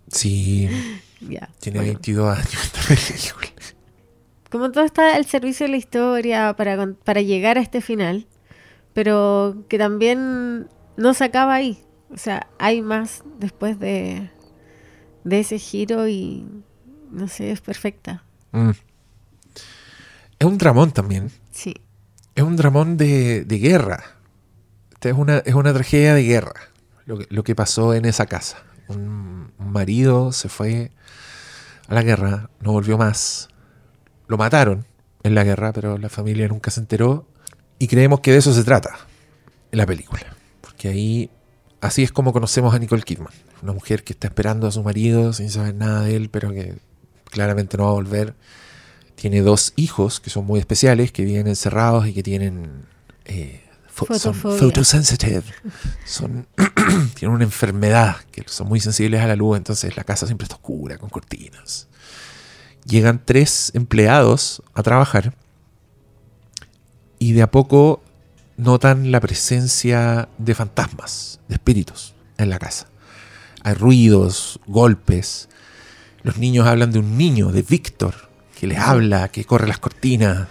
Sí, 0.10 0.70
ya. 1.22 1.50
tiene 1.60 1.80
bueno. 1.80 1.94
22 1.94 2.38
años 2.38 2.64
esta 2.64 2.82
película. 2.88 3.52
como 4.52 4.72
todo 4.72 4.84
está 4.84 5.16
al 5.16 5.26
servicio 5.26 5.66
de 5.66 5.72
la 5.72 5.78
historia 5.78 6.56
para, 6.56 6.94
para 7.04 7.22
llegar 7.22 7.58
a 7.58 7.62
este 7.62 7.82
final, 7.82 8.28
pero 8.94 9.66
que 9.70 9.78
también 9.78 10.68
no 10.96 11.14
se 11.14 11.24
acaba 11.24 11.56
ahí. 11.56 11.80
O 12.10 12.18
sea, 12.18 12.48
hay 12.58 12.82
más 12.82 13.24
después 13.40 13.80
de, 13.80 14.30
de 15.24 15.40
ese 15.40 15.60
giro 15.60 16.08
y 16.08 16.46
no 17.12 17.28
sé, 17.28 17.52
es 17.52 17.62
perfecta. 17.62 18.24
Mm. 18.52 18.72
Es 20.40 20.48
un 20.48 20.58
dramón 20.58 20.92
también. 20.92 21.32
Sí. 21.52 21.76
Es 22.36 22.44
un 22.44 22.56
dramón 22.56 22.98
de, 22.98 23.44
de 23.46 23.58
guerra. 23.60 24.04
Esta 24.94 25.10
es 25.10 25.16
una, 25.16 25.38
es 25.40 25.54
una 25.54 25.74
tragedia 25.74 26.14
de 26.14 26.24
guerra. 26.24 26.54
Lo 27.06 27.18
que, 27.18 27.28
lo 27.30 27.44
que 27.44 27.56
pasó 27.56 27.94
en 27.94 28.06
esa 28.06 28.26
casa. 28.26 28.64
Un, 28.88 29.52
un 29.58 29.72
marido 29.72 30.32
se 30.32 30.50
fue 30.50 30.92
a 31.88 31.94
la 31.94 32.04
guerra, 32.04 32.50
no 32.60 32.72
volvió 32.74 32.98
más. 32.98 33.50
Lo 34.28 34.38
mataron 34.38 34.86
en 35.24 35.36
la 35.36 35.44
guerra, 35.44 35.74
pero 35.74 35.98
la 35.98 36.10
familia 36.10 36.48
nunca 36.48 36.72
se 36.72 36.80
enteró. 36.80 37.28
Y 37.80 37.88
creemos 37.88 38.20
que 38.20 38.32
de 38.32 38.38
eso 38.38 38.54
se 38.54 38.64
trata 38.64 38.98
en 39.72 39.78
la 39.78 39.86
película. 39.86 40.36
Porque 40.62 40.90
ahí, 40.90 41.30
así 41.82 42.04
es 42.04 42.12
como 42.12 42.34
conocemos 42.34 42.74
a 42.74 42.80
Nicole 42.80 43.04
Kidman. 43.04 43.34
Una 43.62 43.74
mujer 43.74 44.04
que 44.04 44.14
está 44.14 44.28
esperando 44.28 44.68
a 44.68 44.72
su 44.72 44.84
marido 44.84 45.34
sin 45.34 45.50
saber 45.50 45.76
nada 45.76 46.02
de 46.02 46.16
él, 46.16 46.30
pero 46.30 46.52
que 46.52 46.76
claramente 47.26 47.78
no 47.78 47.86
va 47.86 47.90
a 47.90 47.94
volver. 47.94 48.36
Tiene 49.18 49.42
dos 49.42 49.74
hijos 49.76 50.20
que 50.20 50.30
son 50.30 50.46
muy 50.46 50.60
especiales, 50.60 51.12
que 51.12 51.26
viven 51.26 51.48
encerrados 51.48 52.08
y 52.08 52.14
que 52.14 52.22
tienen... 52.22 52.86
eh, 53.26 53.64
son 54.20 54.36
photosensitive. 54.36 55.44
Son, 56.06 56.48
tienen 57.16 57.36
una 57.36 57.44
enfermedad, 57.44 58.18
que 58.32 58.44
son 58.46 58.68
muy 58.68 58.80
sensibles 58.80 59.22
a 59.22 59.28
la 59.28 59.36
luz, 59.36 59.58
entonces 59.58 59.98
la 59.98 60.04
casa 60.04 60.28
siempre 60.28 60.46
está 60.46 60.56
oscura, 60.56 61.00
con 61.00 61.10
cortinas. 61.10 61.88
Llegan 62.86 63.20
tres 63.26 63.72
empleados 63.74 64.62
a 64.76 64.84
trabajar 64.84 65.34
y 67.18 67.34
de 67.34 67.42
a 67.42 67.50
poco 67.50 68.04
notan 68.56 69.12
la 69.12 69.20
presencia 69.20 70.30
de 70.38 70.54
fantasmas, 70.54 71.40
de 71.48 71.56
espíritus 71.56 72.14
en 72.38 72.52
la 72.52 72.60
casa. 72.60 72.88
Hay 73.64 73.74
ruidos, 73.74 74.60
golpes. 74.68 75.50
Los 76.22 76.38
niños 76.38 76.68
hablan 76.68 76.92
de 76.92 77.00
un 77.00 77.18
niño, 77.18 77.52
de 77.52 77.64
Víctor, 77.64 78.27
que 78.58 78.68
les 78.68 78.80
habla, 78.80 79.30
que 79.30 79.46
corre 79.46 79.68
las 79.68 79.80
cortinas. 79.80 80.48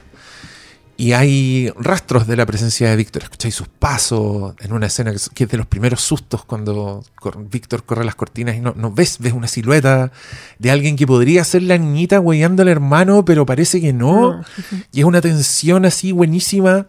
Y 0.98 1.12
hay 1.12 1.70
rastros 1.76 2.26
de 2.26 2.36
la 2.36 2.46
presencia 2.46 2.88
de 2.88 2.96
Víctor. 2.96 3.24
Escucháis 3.24 3.54
sus 3.54 3.68
pasos 3.68 4.54
en 4.60 4.72
una 4.72 4.86
escena 4.86 5.12
que 5.34 5.44
es, 5.44 5.50
de 5.50 5.58
los 5.58 5.66
primeros 5.66 6.00
sustos 6.00 6.44
cuando 6.44 7.04
Víctor 7.50 7.84
corre 7.84 8.04
las 8.04 8.14
cortinas 8.14 8.56
y 8.56 8.60
no, 8.60 8.72
no 8.74 8.90
ves, 8.90 9.18
ves 9.18 9.34
una 9.34 9.46
silueta 9.46 10.10
de 10.58 10.70
alguien 10.70 10.96
que 10.96 11.06
podría 11.06 11.44
ser 11.44 11.64
la 11.64 11.76
niñita 11.76 12.18
hueando 12.18 12.62
al 12.62 12.68
hermano, 12.68 13.26
pero 13.26 13.44
parece 13.44 13.78
que 13.80 13.92
no. 13.92 14.38
No. 14.38 14.44
Y 14.90 15.00
es 15.00 15.04
una 15.04 15.20
tensión 15.20 15.84
así 15.84 16.12
buenísima. 16.12 16.86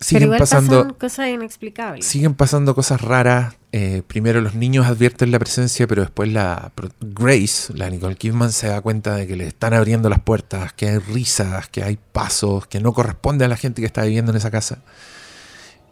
Pero 0.00 0.08
Siguen 0.08 0.22
igual 0.24 0.38
pasando, 0.38 0.78
pasan 0.82 0.94
cosas 0.94 1.28
inexplicables. 1.28 2.06
siguen 2.06 2.34
pasando 2.34 2.74
cosas 2.74 3.02
raras. 3.02 3.56
Eh, 3.72 4.02
primero 4.06 4.40
los 4.40 4.54
niños 4.54 4.86
advierten 4.86 5.30
la 5.30 5.38
presencia, 5.38 5.86
pero 5.86 6.00
después 6.00 6.32
la 6.32 6.72
Grace, 7.00 7.72
la 7.74 7.90
Nicole 7.90 8.16
Kidman, 8.16 8.50
se 8.50 8.68
da 8.68 8.80
cuenta 8.80 9.14
de 9.16 9.26
que 9.26 9.36
le 9.36 9.46
están 9.46 9.74
abriendo 9.74 10.08
las 10.08 10.20
puertas, 10.20 10.72
que 10.72 10.88
hay 10.88 10.98
risas, 10.98 11.68
que 11.68 11.82
hay 11.84 11.98
pasos, 12.12 12.66
que 12.66 12.80
no 12.80 12.94
corresponde 12.94 13.44
a 13.44 13.48
la 13.48 13.56
gente 13.58 13.82
que 13.82 13.86
está 13.86 14.02
viviendo 14.02 14.30
en 14.32 14.38
esa 14.38 14.50
casa. 14.50 14.82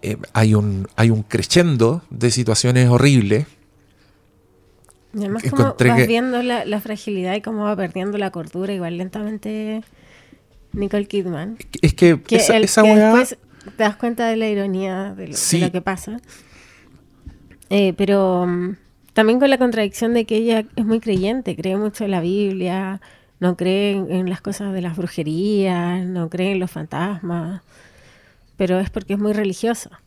Eh, 0.00 0.16
hay 0.32 0.54
un 0.54 0.88
hay 0.96 1.10
un 1.10 1.22
crescendo 1.22 2.00
de 2.08 2.30
situaciones 2.30 2.88
horribles. 2.88 3.46
Y 5.14 5.18
además 5.20 5.42
como 5.50 5.64
vas 5.64 5.74
que- 5.76 6.06
viendo 6.06 6.42
la, 6.42 6.64
la 6.64 6.80
fragilidad 6.80 7.34
y 7.34 7.42
cómo 7.42 7.64
va 7.64 7.76
perdiendo 7.76 8.16
la 8.18 8.30
cordura 8.30 8.72
igual 8.72 8.96
lentamente 8.96 9.82
Nicole 10.72 11.06
Kidman. 11.06 11.58
Es 11.82 11.94
que, 11.94 12.20
Que, 12.22 12.36
esa, 12.36 12.56
el- 12.56 12.64
esa 12.64 12.82
que 12.82 12.88
weá- 12.88 13.12
después 13.14 13.38
te 13.76 13.82
das 13.84 13.96
cuenta 13.96 14.26
de 14.28 14.36
la 14.36 14.48
ironía 14.48 15.14
de 15.14 15.26
lo, 15.26 15.32
de 15.32 15.36
Sí. 15.38 15.60
lo 15.60 15.72
que 15.72 15.80
pasa. 15.80 16.20
Eh, 17.70 17.92
pero 17.96 18.46
mm, 18.46 18.76
también 19.12 19.38
con 19.40 19.50
la 19.50 19.58
contradicción 19.58 20.14
de 20.14 20.24
que 20.24 20.36
ella 20.36 20.64
es 20.76 20.84
muy 20.84 21.00
creyente, 21.00 21.56
cree 21.56 21.76
mucho 21.76 22.04
en 22.04 22.12
la 22.12 22.20
Biblia, 22.20 23.00
no 23.40 23.56
cree 23.56 23.92
en, 23.92 24.28
las 24.28 24.40
cosas 24.40 24.72
de 24.72 24.80
las 24.80 24.96
brujerías, 24.96 26.04
no 26.06 26.28
cree 26.28 26.52
en 26.52 26.60
los 26.60 26.70
fantasmas, 26.70 27.62
pero 28.56 28.80
es 28.80 28.90
porque 28.90 29.14
es 29.14 29.18
muy 29.18 29.32
religiosa. 29.32 30.00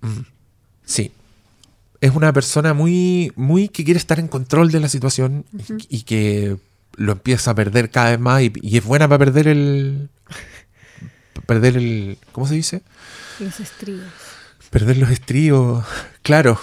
Sí. 0.85 1.11
Es 2.01 2.15
una 2.15 2.33
persona 2.33 2.73
muy, 2.73 3.31
muy 3.35 3.69
que 3.69 3.83
quiere 3.83 3.99
estar 3.99 4.19
en 4.19 4.27
control 4.27 4.71
de 4.71 4.79
la 4.79 4.89
situación 4.89 5.45
y, 5.87 5.97
y 5.97 6.01
que 6.01 6.57
lo 6.97 7.11
empieza 7.13 7.51
a 7.51 7.55
perder 7.55 7.89
cada 7.91 8.09
vez 8.11 8.19
más 8.19 8.41
y, 8.41 8.51
y 8.61 8.77
es 8.77 8.83
buena 8.83 9.07
para 9.07 9.19
perder 9.19 9.47
el... 9.47 10.09
Perder 11.45 11.77
el... 11.77 12.17
¿Cómo 12.31 12.47
se 12.47 12.55
dice? 12.55 12.81
Los. 13.41 14.69
Perder 14.69 14.97
los 14.97 15.09
estribos. 15.09 15.85
Claro. 16.21 16.59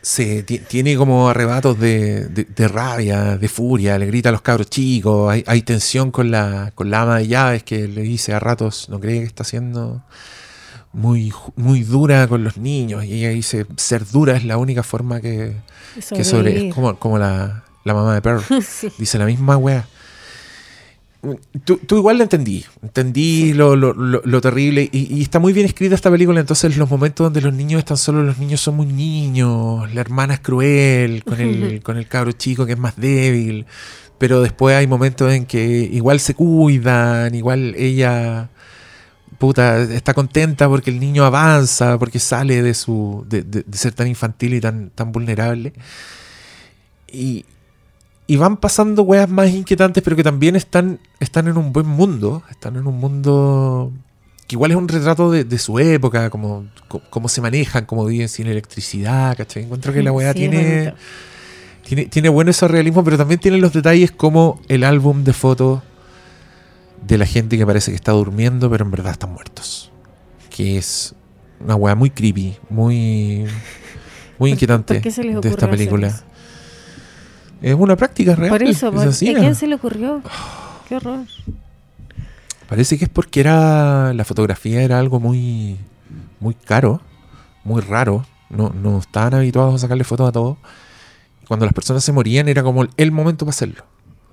Se, 0.00 0.42
ti- 0.42 0.58
tiene 0.58 0.96
como 0.96 1.28
arrebatos 1.28 1.78
de, 1.78 2.26
de- 2.26 2.44
de 2.44 2.68
rabia, 2.68 3.36
de 3.38 3.48
furia, 3.48 3.98
le 3.98 4.06
grita 4.06 4.30
a 4.30 4.32
los 4.32 4.42
cabros 4.42 4.68
chicos, 4.68 5.30
hay, 5.30 5.44
hay 5.46 5.62
tensión 5.62 6.10
con 6.10 6.32
la, 6.32 6.72
con 6.74 6.90
la 6.90 7.02
ama 7.02 7.18
de 7.18 7.28
llaves 7.28 7.62
que 7.62 7.86
le 7.86 8.02
dice 8.02 8.34
a 8.34 8.40
ratos, 8.40 8.88
no 8.88 8.98
cree 8.98 9.20
que 9.20 9.26
está 9.26 9.44
siendo 9.44 10.02
muy, 10.92 11.32
muy 11.54 11.84
dura 11.84 12.26
con 12.26 12.42
los 12.42 12.56
niños. 12.56 13.04
Y 13.04 13.12
ella 13.12 13.28
dice, 13.28 13.64
ser 13.76 14.04
dura 14.10 14.36
es 14.36 14.44
la 14.44 14.56
única 14.56 14.82
forma 14.82 15.20
que, 15.20 15.56
sobre... 16.24 16.68
Es 16.68 16.74
como, 16.74 16.98
como 16.98 17.18
la, 17.18 17.62
la 17.84 17.94
mamá 17.94 18.14
de 18.14 18.22
Pearl. 18.22 18.42
Sí. 18.66 18.88
Dice 18.98 19.18
la 19.18 19.26
misma 19.26 19.56
wea. 19.56 19.86
Tú, 21.64 21.76
tú 21.78 21.96
igual 21.98 22.16
lo 22.18 22.24
entendí. 22.24 22.64
Entendí 22.82 23.52
lo, 23.52 23.76
lo- 23.76 23.92
lo- 23.94 24.22
lo 24.24 24.40
terrible. 24.40 24.88
Y, 24.90 25.14
y 25.18 25.22
está 25.22 25.38
muy 25.38 25.52
bien 25.52 25.66
escrita 25.66 25.94
esta 25.94 26.10
película. 26.10 26.40
Entonces, 26.40 26.76
los 26.76 26.90
momentos 26.90 27.24
donde 27.24 27.40
los 27.40 27.54
niños 27.54 27.78
están 27.78 27.96
solos, 27.96 28.24
los 28.24 28.38
niños 28.38 28.60
son 28.60 28.74
muy 28.76 28.86
niños. 28.86 29.92
La 29.94 30.00
hermana 30.00 30.34
es 30.34 30.40
cruel 30.40 31.22
con 31.24 31.40
el, 31.40 31.80
con 31.84 31.96
el 31.96 32.08
cabro 32.08 32.32
chico 32.32 32.66
que 32.66 32.72
es 32.72 32.78
más 32.78 32.96
débil. 32.96 33.66
Pero 34.18 34.40
después 34.42 34.74
hay 34.76 34.86
momentos 34.88 35.32
en 35.32 35.46
que 35.46 35.64
igual 35.92 36.18
se 36.18 36.34
cuidan. 36.34 37.32
Igual 37.34 37.74
ella. 37.76 38.48
Puta, 39.38 39.82
está 39.82 40.14
contenta 40.14 40.68
porque 40.68 40.90
el 40.90 41.00
niño 41.00 41.24
avanza, 41.24 41.98
porque 41.98 42.18
sale 42.18 42.62
de 42.62 42.74
su. 42.74 43.24
de, 43.28 43.42
de- 43.42 43.62
de 43.64 43.78
ser 43.78 43.92
tan 43.92 44.08
infantil 44.08 44.54
y 44.54 44.60
tan, 44.60 44.90
tan 44.90 45.12
vulnerable. 45.12 45.72
Y, 47.12 47.44
y 48.32 48.36
van 48.36 48.56
pasando 48.56 49.02
weas 49.02 49.28
más 49.28 49.50
inquietantes, 49.50 50.02
pero 50.02 50.16
que 50.16 50.22
también 50.22 50.56
están, 50.56 50.98
están 51.20 51.48
en 51.48 51.56
un 51.58 51.72
buen 51.72 51.86
mundo. 51.86 52.42
Están 52.50 52.76
en 52.76 52.86
un 52.86 52.96
mundo 52.98 53.92
que 54.46 54.54
igual 54.54 54.70
es 54.70 54.76
un 54.76 54.88
retrato 54.88 55.30
de, 55.30 55.44
de 55.44 55.58
su 55.58 55.78
época, 55.78 56.30
como, 56.30 56.66
co- 56.88 57.02
cómo 57.10 57.28
se 57.28 57.40
manejan, 57.40 57.84
cómo 57.84 58.04
viven 58.06 58.28
sin 58.28 58.46
electricidad, 58.46 59.36
¿cachai? 59.36 59.64
Encuentro 59.64 59.92
que 59.92 60.02
la 60.02 60.12
wea 60.12 60.32
Sí, 60.32 60.38
tiene, 60.40 60.94
tiene, 61.84 62.06
tiene 62.06 62.28
bueno 62.28 62.50
ese 62.50 62.66
realismo, 62.68 63.04
pero 63.04 63.18
también 63.18 63.38
tiene 63.40 63.58
los 63.58 63.72
detalles 63.72 64.10
como 64.12 64.60
el 64.68 64.84
álbum 64.84 65.24
de 65.24 65.32
fotos 65.32 65.82
de 67.06 67.18
la 67.18 67.26
gente 67.26 67.58
que 67.58 67.66
parece 67.66 67.90
que 67.90 67.96
está 67.96 68.12
durmiendo, 68.12 68.70
pero 68.70 68.84
en 68.84 68.90
verdad 68.92 69.12
están 69.12 69.32
muertos. 69.32 69.90
Que 70.48 70.78
es 70.78 71.14
una 71.60 71.74
weá 71.74 71.94
muy 71.94 72.10
creepy, 72.10 72.56
muy, 72.70 73.44
muy 74.38 74.50
inquietante 74.52 74.94
¿Por 74.94 75.02
qué 75.02 75.10
se 75.10 75.22
les 75.24 75.40
de 75.40 75.48
esta 75.48 75.68
película. 75.70 76.24
Es 77.62 77.74
una 77.74 77.96
práctica 77.96 78.34
real. 78.34 78.50
Por 78.50 78.62
eso, 78.62 78.88
es 78.88 78.94
por- 78.94 79.08
¿a 79.08 79.40
quién 79.40 79.54
se 79.54 79.66
le 79.66 79.76
ocurrió? 79.76 80.20
Qué 80.88 80.96
horror. 80.96 81.20
Parece 82.68 82.98
que 82.98 83.04
es 83.04 83.10
porque 83.10 83.40
era 83.40 84.12
la 84.14 84.24
fotografía 84.24 84.82
era 84.82 84.98
algo 84.98 85.20
muy 85.20 85.76
muy 86.40 86.54
caro, 86.54 87.00
muy 87.64 87.80
raro. 87.82 88.24
No, 88.50 88.70
no 88.70 88.98
estaban 88.98 89.34
habituados 89.34 89.74
a 89.74 89.78
sacarle 89.78 90.04
fotos 90.04 90.28
a 90.28 90.32
todo. 90.32 90.58
Cuando 91.48 91.64
las 91.66 91.74
personas 91.74 92.04
se 92.04 92.12
morían 92.12 92.48
era 92.48 92.62
como 92.62 92.86
el 92.96 93.12
momento 93.12 93.44
para 93.46 93.50
hacerlo. 93.54 93.84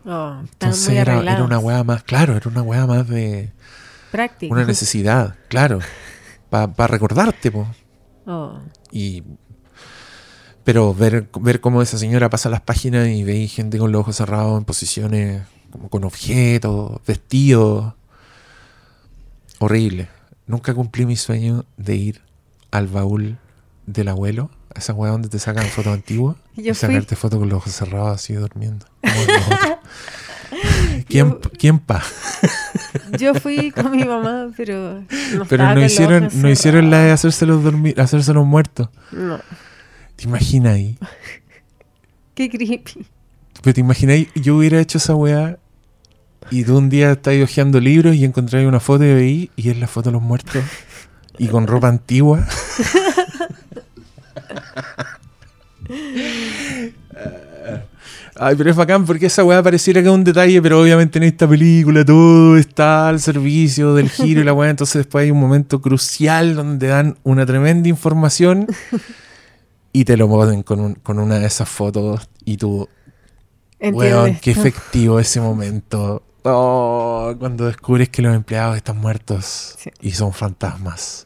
Oh, 0.06 0.38
Entonces 0.40 0.90
era, 0.96 1.20
una 1.44 1.60
weá 1.60 1.84
más, 1.84 2.04
claro, 2.04 2.36
era 2.36 2.50
una 2.50 2.62
weá 2.62 2.86
más 2.88 3.08
de 3.08 3.52
Práctica. 4.12 4.54
una 4.54 4.64
necesidad, 4.66 5.36
claro, 5.50 5.80
para 6.50 6.88
recordarte, 6.88 7.52
po. 7.52 7.68
Oh, 8.26 8.60
Y 8.92 9.24
pero 10.70 10.94
ver, 10.94 11.28
ver 11.42 11.62
cómo 11.62 11.82
esa 11.82 11.98
señora 11.98 12.30
pasa 12.30 12.48
las 12.48 12.62
páginas 12.62 13.08
y 13.08 13.24
veis 13.24 13.52
gente 13.52 13.80
con 13.80 13.92
los 13.92 14.02
ojos 14.02 14.18
cerrados 14.18 14.56
en 14.56 14.66
posiciones 14.66 15.42
como 15.72 15.90
con 15.90 16.04
objetos, 16.04 17.02
vestidos. 17.08 17.96
Horrible. 19.58 20.10
Nunca 20.46 20.76
cumplí 20.76 21.08
mi 21.08 21.16
sueño 21.16 21.66
de 21.78 21.96
ir 21.96 22.22
al 22.70 22.86
baúl 22.86 23.40
del 23.88 24.10
abuelo, 24.10 24.52
a 24.76 24.78
esa 24.78 24.94
weá 24.94 25.12
donde 25.12 25.28
te 25.28 25.40
sacan 25.40 25.66
fotos 25.66 25.92
antiguas, 25.92 26.36
y 26.56 26.72
sacarte 26.76 27.16
fotos 27.16 27.40
con 27.40 27.50
los 27.50 27.58
ojos 27.58 27.74
cerrados 27.74 28.14
así 28.14 28.36
durmiendo. 28.36 28.86
¿Quién, 31.08 31.40
¿Quién 31.58 31.80
pa? 31.80 32.04
Yo 33.18 33.34
fui 33.34 33.72
con 33.72 33.90
mi 33.90 34.04
mamá, 34.04 34.52
pero 34.56 35.04
no 35.34 35.46
Pero 35.48 35.74
no 35.74 35.84
hicieron, 35.84 36.30
no 36.32 36.48
hicieron 36.48 36.92
la 36.92 37.00
de 37.00 37.12
hacérselos 37.12 37.64
dormir, 37.64 38.00
hacérselos 38.00 38.46
muertos. 38.46 38.90
No, 39.12 39.40
¿Te 40.20 40.26
imaginas 40.28 40.76
ahí? 40.76 40.98
qué 42.36 42.50
creepy. 42.50 43.08
Pero 43.64 43.74
te 43.74 43.80
imagináis, 43.80 44.28
yo 44.36 44.58
hubiera 44.58 44.82
hecho 44.82 44.98
esa 44.98 45.16
weá 45.16 45.58
y 46.52 46.66
tú 46.66 46.78
un 46.78 46.90
día 46.90 47.14
estás 47.14 47.42
hojeando 47.42 47.80
libros 47.80 48.16
y 48.16 48.26
encontráis 48.26 48.68
una 48.68 48.82
foto 48.82 49.06
de 49.06 49.16
ahí 49.16 49.50
y 49.56 49.70
es 49.70 49.78
la 49.78 49.88
foto 49.88 50.10
de 50.10 50.14
los 50.14 50.22
muertos 50.22 50.62
y 51.38 51.48
con 51.48 51.68
ropa 51.68 51.88
antigua. 51.88 52.46
Ay, 58.36 58.56
pero 58.58 58.72
es 58.72 58.76
bacán 58.76 59.06
porque 59.06 59.28
esa 59.28 59.46
weá 59.46 59.64
pareciera 59.64 60.02
que 60.02 60.10
es 60.10 60.14
un 60.14 60.26
detalle, 60.26 60.62
pero 60.62 60.82
obviamente 60.82 61.18
en 61.18 61.24
esta 61.24 61.48
película 61.48 62.04
todo 62.04 62.58
está 62.58 63.08
al 63.08 63.22
servicio 63.22 63.94
del 63.94 64.10
giro 64.10 64.42
y 64.42 64.44
la 64.44 64.52
weá. 64.52 64.70
Entonces 64.70 64.96
después 64.96 65.24
hay 65.24 65.32
un 65.32 65.40
momento 65.40 65.80
crucial 65.80 66.56
donde 66.56 66.88
dan 66.88 67.18
una 67.24 67.46
tremenda 67.46 67.88
información 67.88 68.68
y 69.92 70.06
te 70.06 70.18
lo 70.18 70.28
ponen 70.28 70.64
con, 70.64 70.80
un- 70.80 70.96
con 70.96 71.20
una 71.20 71.40
de 71.40 71.48
esas 71.48 71.68
fotos 71.70 72.30
y 72.46 72.58
tú, 72.58 72.88
Weón, 73.82 74.38
qué 74.42 74.52
efectivo 74.52 75.20
ese 75.20 75.40
momento. 75.40 76.24
Oh, 76.44 77.34
cuando 77.40 77.66
descubres 77.66 78.10
que 78.10 78.22
los 78.22 78.36
empleados 78.36 78.76
están 78.78 78.98
muertos 78.98 79.76
Sí. 79.78 79.90
y 80.02 80.12
son 80.12 80.34
fantasmas. 80.34 81.26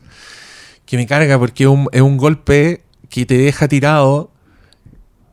Que 0.85 0.97
me 0.97 1.07
carga 1.07 1.39
porque 1.39 1.63
es 1.63 1.69
un, 1.69 1.87
es 1.91 2.01
un 2.01 2.17
golpe 2.17 2.83
que 3.09 3.25
te 3.25 3.37
deja 3.37 3.67
tirado 3.67 4.31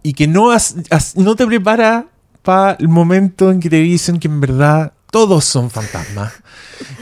y 0.03 0.15
que 0.15 0.27
no, 0.27 0.51
has- 0.51 0.77
has- 0.91 1.17
no 1.17 1.37
te 1.37 1.47
prepara 1.47 2.07
para 2.43 2.73
el 2.81 2.89
momento 2.89 3.51
en 3.51 3.61
que 3.61 3.69
te 3.69 3.77
dicen 3.81 4.19
que 4.19 4.29
en 4.29 4.41
verdad 4.41 4.93
todos 5.11 5.45
son 5.45 5.71
fantasmas. 5.71 6.33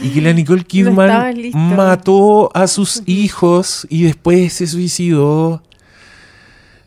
Y 0.02 0.10
que 0.10 0.20
la 0.20 0.32
Nicole 0.32 0.64
Kidman 0.66 1.34
mató 1.54 2.50
a 2.56 2.66
sus 2.66 3.02
hijos 3.06 3.86
y 3.88 4.02
después 4.04 4.52
se 4.52 4.66
suicidó. 4.66 5.62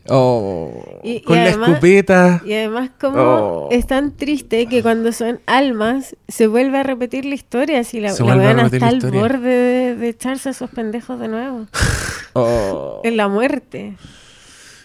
Oh, 0.10 0.72
Y- 1.04 1.18
y 1.18 1.22
con 1.22 1.36
la 1.38 1.50
escopeta. 1.50 2.42
Y 2.46 2.54
además 2.54 2.90
como 3.00 3.18
Oh. 3.22 3.68
es 3.72 3.86
tan 3.88 4.16
triste 4.18 4.66
que 4.68 4.82
cuando 4.82 5.12
son 5.12 5.40
almas 5.46 6.16
se 6.28 6.48
vuelve 6.48 6.80
a 6.80 6.84
repetir 6.84 7.26
la 7.26 7.36
historia. 7.36 7.84
Si 7.84 8.00
la, 8.00 8.10
la 8.10 8.16
vuelve 8.24 8.44
a 8.44 8.48
weona 8.48 8.64
repetir 8.64 8.76
está 8.78 8.86
la 8.86 8.90
al 8.90 8.96
historia. 8.98 9.22
borde 9.22 9.50
de, 9.50 9.96
de 9.96 10.10
echarse 10.10 10.50
a 10.50 10.52
esos 10.54 10.70
pendejos 10.72 11.20
de 11.20 11.28
nuevo. 11.28 11.68
Oh. 12.34 13.02
En 13.04 13.18
la 13.18 13.28
muerte. 13.28 13.98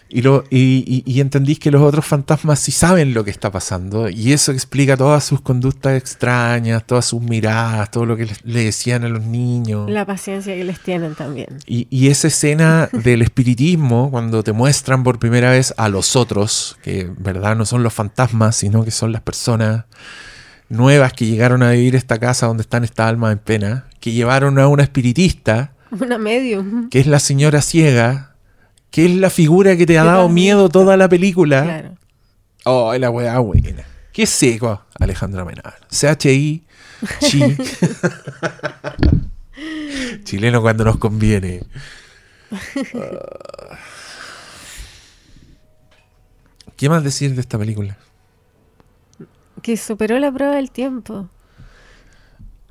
Y, 0.09 0.21
lo, 0.21 0.43
y, 0.49 0.83
y- 0.87 1.03
y 1.11 1.19
entendís 1.19 1.59
que 1.59 1.69
los 1.69 1.81
otros 1.81 2.05
fantasmas 2.05 2.59
sí 2.59 2.71
saben 2.71 3.13
lo 3.13 3.23
que 3.25 3.31
está 3.31 3.51
pasando. 3.51 4.07
Y 4.09 4.31
eso 4.31 4.51
explica 4.53 4.95
todas 4.95 5.23
sus 5.23 5.41
conductas 5.41 5.97
extrañas, 5.97 6.85
todas 6.87 7.05
sus 7.05 7.21
miradas, 7.21 7.91
todo 7.91 8.05
lo 8.05 8.15
que 8.15 8.25
les- 8.25 8.43
le 8.45 8.63
decían 8.63 9.03
a 9.03 9.09
los 9.09 9.23
niños. 9.23 9.89
La 9.89 10.05
paciencia 10.05 10.55
que 10.55 10.63
les 10.63 10.79
tienen 10.79 11.13
también. 11.15 11.47
Y, 11.65 11.87
y 11.89 12.07
esa 12.07 12.27
escena 12.27 12.89
del 12.93 13.21
espiritismo, 13.21 14.09
cuando 14.09 14.43
te 14.43 14.53
muestran 14.53 15.03
por 15.03 15.19
primera 15.19 15.51
vez 15.51 15.73
a 15.77 15.89
los 15.89 16.15
otros, 16.15 16.77
que 16.83 17.01
en 17.01 17.15
verdad 17.19 17.55
no 17.57 17.65
son 17.65 17.83
los 17.83 17.93
fantasmas, 17.93 18.55
sino 18.55 18.85
que 18.85 18.91
son 18.91 19.11
las 19.11 19.21
personas 19.21 19.83
nuevas 20.69 21.13
que 21.13 21.25
llegaron 21.25 21.63
a 21.63 21.71
vivir 21.71 21.95
esta 21.95 22.17
casa 22.19 22.47
donde 22.47 22.61
están 22.61 22.83
estas 22.83 23.07
almas 23.07 23.33
en 23.33 23.39
pena, 23.39 23.85
que 23.99 24.11
llevaron 24.11 24.59
a 24.59 24.67
una 24.67 24.83
espiritista, 24.83 25.73
Una 25.91 26.17
medium. 26.17 26.89
que 26.89 26.99
es 26.99 27.07
la 27.07 27.19
señora 27.19 27.61
ciega, 27.61 28.35
que 28.91 29.05
es 29.05 29.15
la 29.15 29.29
figura 29.29 29.77
que 29.77 29.85
te 29.85 29.97
ha 29.97 30.03
dado 30.03 30.29
miedo 30.29 30.69
toda 30.69 30.97
la 30.97 31.09
película. 31.09 31.63
Claro. 31.63 31.95
Oh, 32.65 32.93
la 32.95 33.09
weá 33.09 33.39
buena. 33.39 33.83
Qué 34.11 34.25
seco, 34.25 34.81
Alejandra 34.99 35.45
Menar. 35.45 35.75
CHI, 35.89 36.63
chi. 37.19 37.41
Chileno 40.23 40.61
cuando 40.61 40.83
nos 40.83 40.97
conviene. 40.97 41.63
¿Qué 46.75 46.89
más 46.89 47.03
decir 47.03 47.33
de 47.33 47.41
esta 47.41 47.57
película? 47.57 47.97
Que 49.61 49.77
superó 49.77 50.19
la 50.19 50.31
prueba 50.31 50.55
del 50.55 50.71
tiempo. 50.71 51.29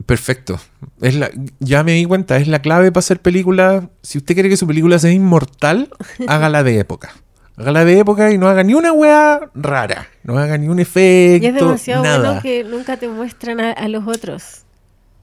Perfecto. 0.04 0.60
Es 1.00 1.14
la, 1.14 1.30
ya 1.58 1.82
me 1.82 1.92
di 1.92 2.04
cuenta, 2.04 2.36
es 2.36 2.48
la 2.48 2.60
clave 2.60 2.92
para 2.92 3.00
hacer 3.00 3.20
películas. 3.20 3.84
Si 4.02 4.18
usted 4.18 4.34
quiere 4.34 4.48
que 4.48 4.56
su 4.56 4.66
película 4.66 4.98
sea 4.98 5.10
inmortal, 5.10 5.88
hágala 6.28 6.62
de 6.62 6.78
época. 6.78 7.14
Hágala 7.56 7.84
de 7.86 7.98
época 7.98 8.30
y 8.30 8.36
no 8.38 8.48
haga 8.48 8.62
ni 8.62 8.74
una 8.74 8.92
weá 8.92 9.40
rara. 9.54 10.08
No 10.22 10.36
haga 10.38 10.58
ni 10.58 10.68
un 10.68 10.78
efecto. 10.78 11.44
Y 11.46 11.48
es 11.48 11.54
demasiado 11.54 12.02
nada. 12.04 12.18
bueno 12.18 12.42
que 12.42 12.62
nunca 12.64 12.98
te 12.98 13.08
muestran 13.08 13.60
a, 13.60 13.72
a 13.72 13.88
los 13.88 14.06
otros, 14.06 14.64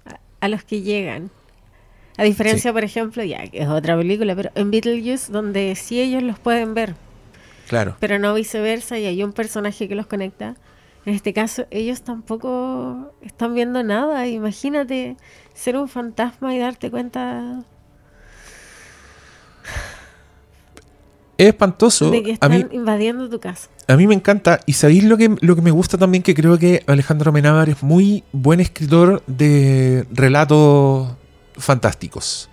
a, 0.05 0.17
a 0.41 0.47
los 0.47 0.63
que 0.63 0.81
llegan. 0.81 1.29
A 2.17 2.23
diferencia, 2.23 2.73
por 2.73 2.83
ejemplo, 2.83 3.23
ya 3.23 3.47
que 3.47 3.61
es 3.61 3.67
otra 3.67 3.95
película, 3.97 4.35
pero 4.35 4.49
en 4.55 4.71
Beetlejuice, 4.71 5.31
donde 5.31 5.75
sí 5.75 5.99
ellos 6.01 6.21
los 6.23 6.37
pueden 6.39 6.73
ver, 6.73 6.95
Claro. 7.67 7.95
pero 7.99 8.19
no 8.19 8.33
viceversa, 8.35 8.99
y 8.99 9.05
hay 9.05 9.23
un 9.23 9.33
personaje 9.33 9.87
que 9.87 9.95
los 9.95 10.05
conecta. 10.05 10.55
En 11.05 11.13
este 11.15 11.33
caso, 11.33 11.65
ellos 11.69 12.01
tampoco 12.03 13.13
están 13.21 13.53
viendo 13.55 13.83
nada. 13.83 14.25
Imagínate 14.27 15.17
ser 15.53 15.75
un 15.77 15.87
fantasma 15.89 16.55
y 16.55 16.59
darte 16.59 16.89
cuenta 16.89 17.63
Es 21.37 21.47
espantoso. 21.47 22.09
de 22.11 22.23
que 22.23 22.31
A 22.31 22.33
están 22.35 22.51
mí, 22.51 22.65
invadiendo 22.71 23.29
tu 23.29 23.39
casa. 23.39 23.67
a 23.87 23.95
mí 23.97 24.07
me 24.07 24.13
encanta. 24.15 24.59
Y 24.65 24.73
sabéis 24.73 25.03
lo 25.03 25.17
que, 25.17 25.35
lo 25.41 25.55
que 25.55 25.61
me 25.61 25.71
gusta 25.71 25.97
también, 25.97 26.23
que 26.23 26.33
creo 26.35 26.57
que 26.57 26.83
Alejandro 26.87 27.29
Amenábar 27.29 27.69
es 27.69 27.81
muy 27.83 28.23
buen 28.31 28.59
escritor 28.59 29.23
de 29.27 30.07
relatos 30.11 31.15
fantásticos. 31.57 32.49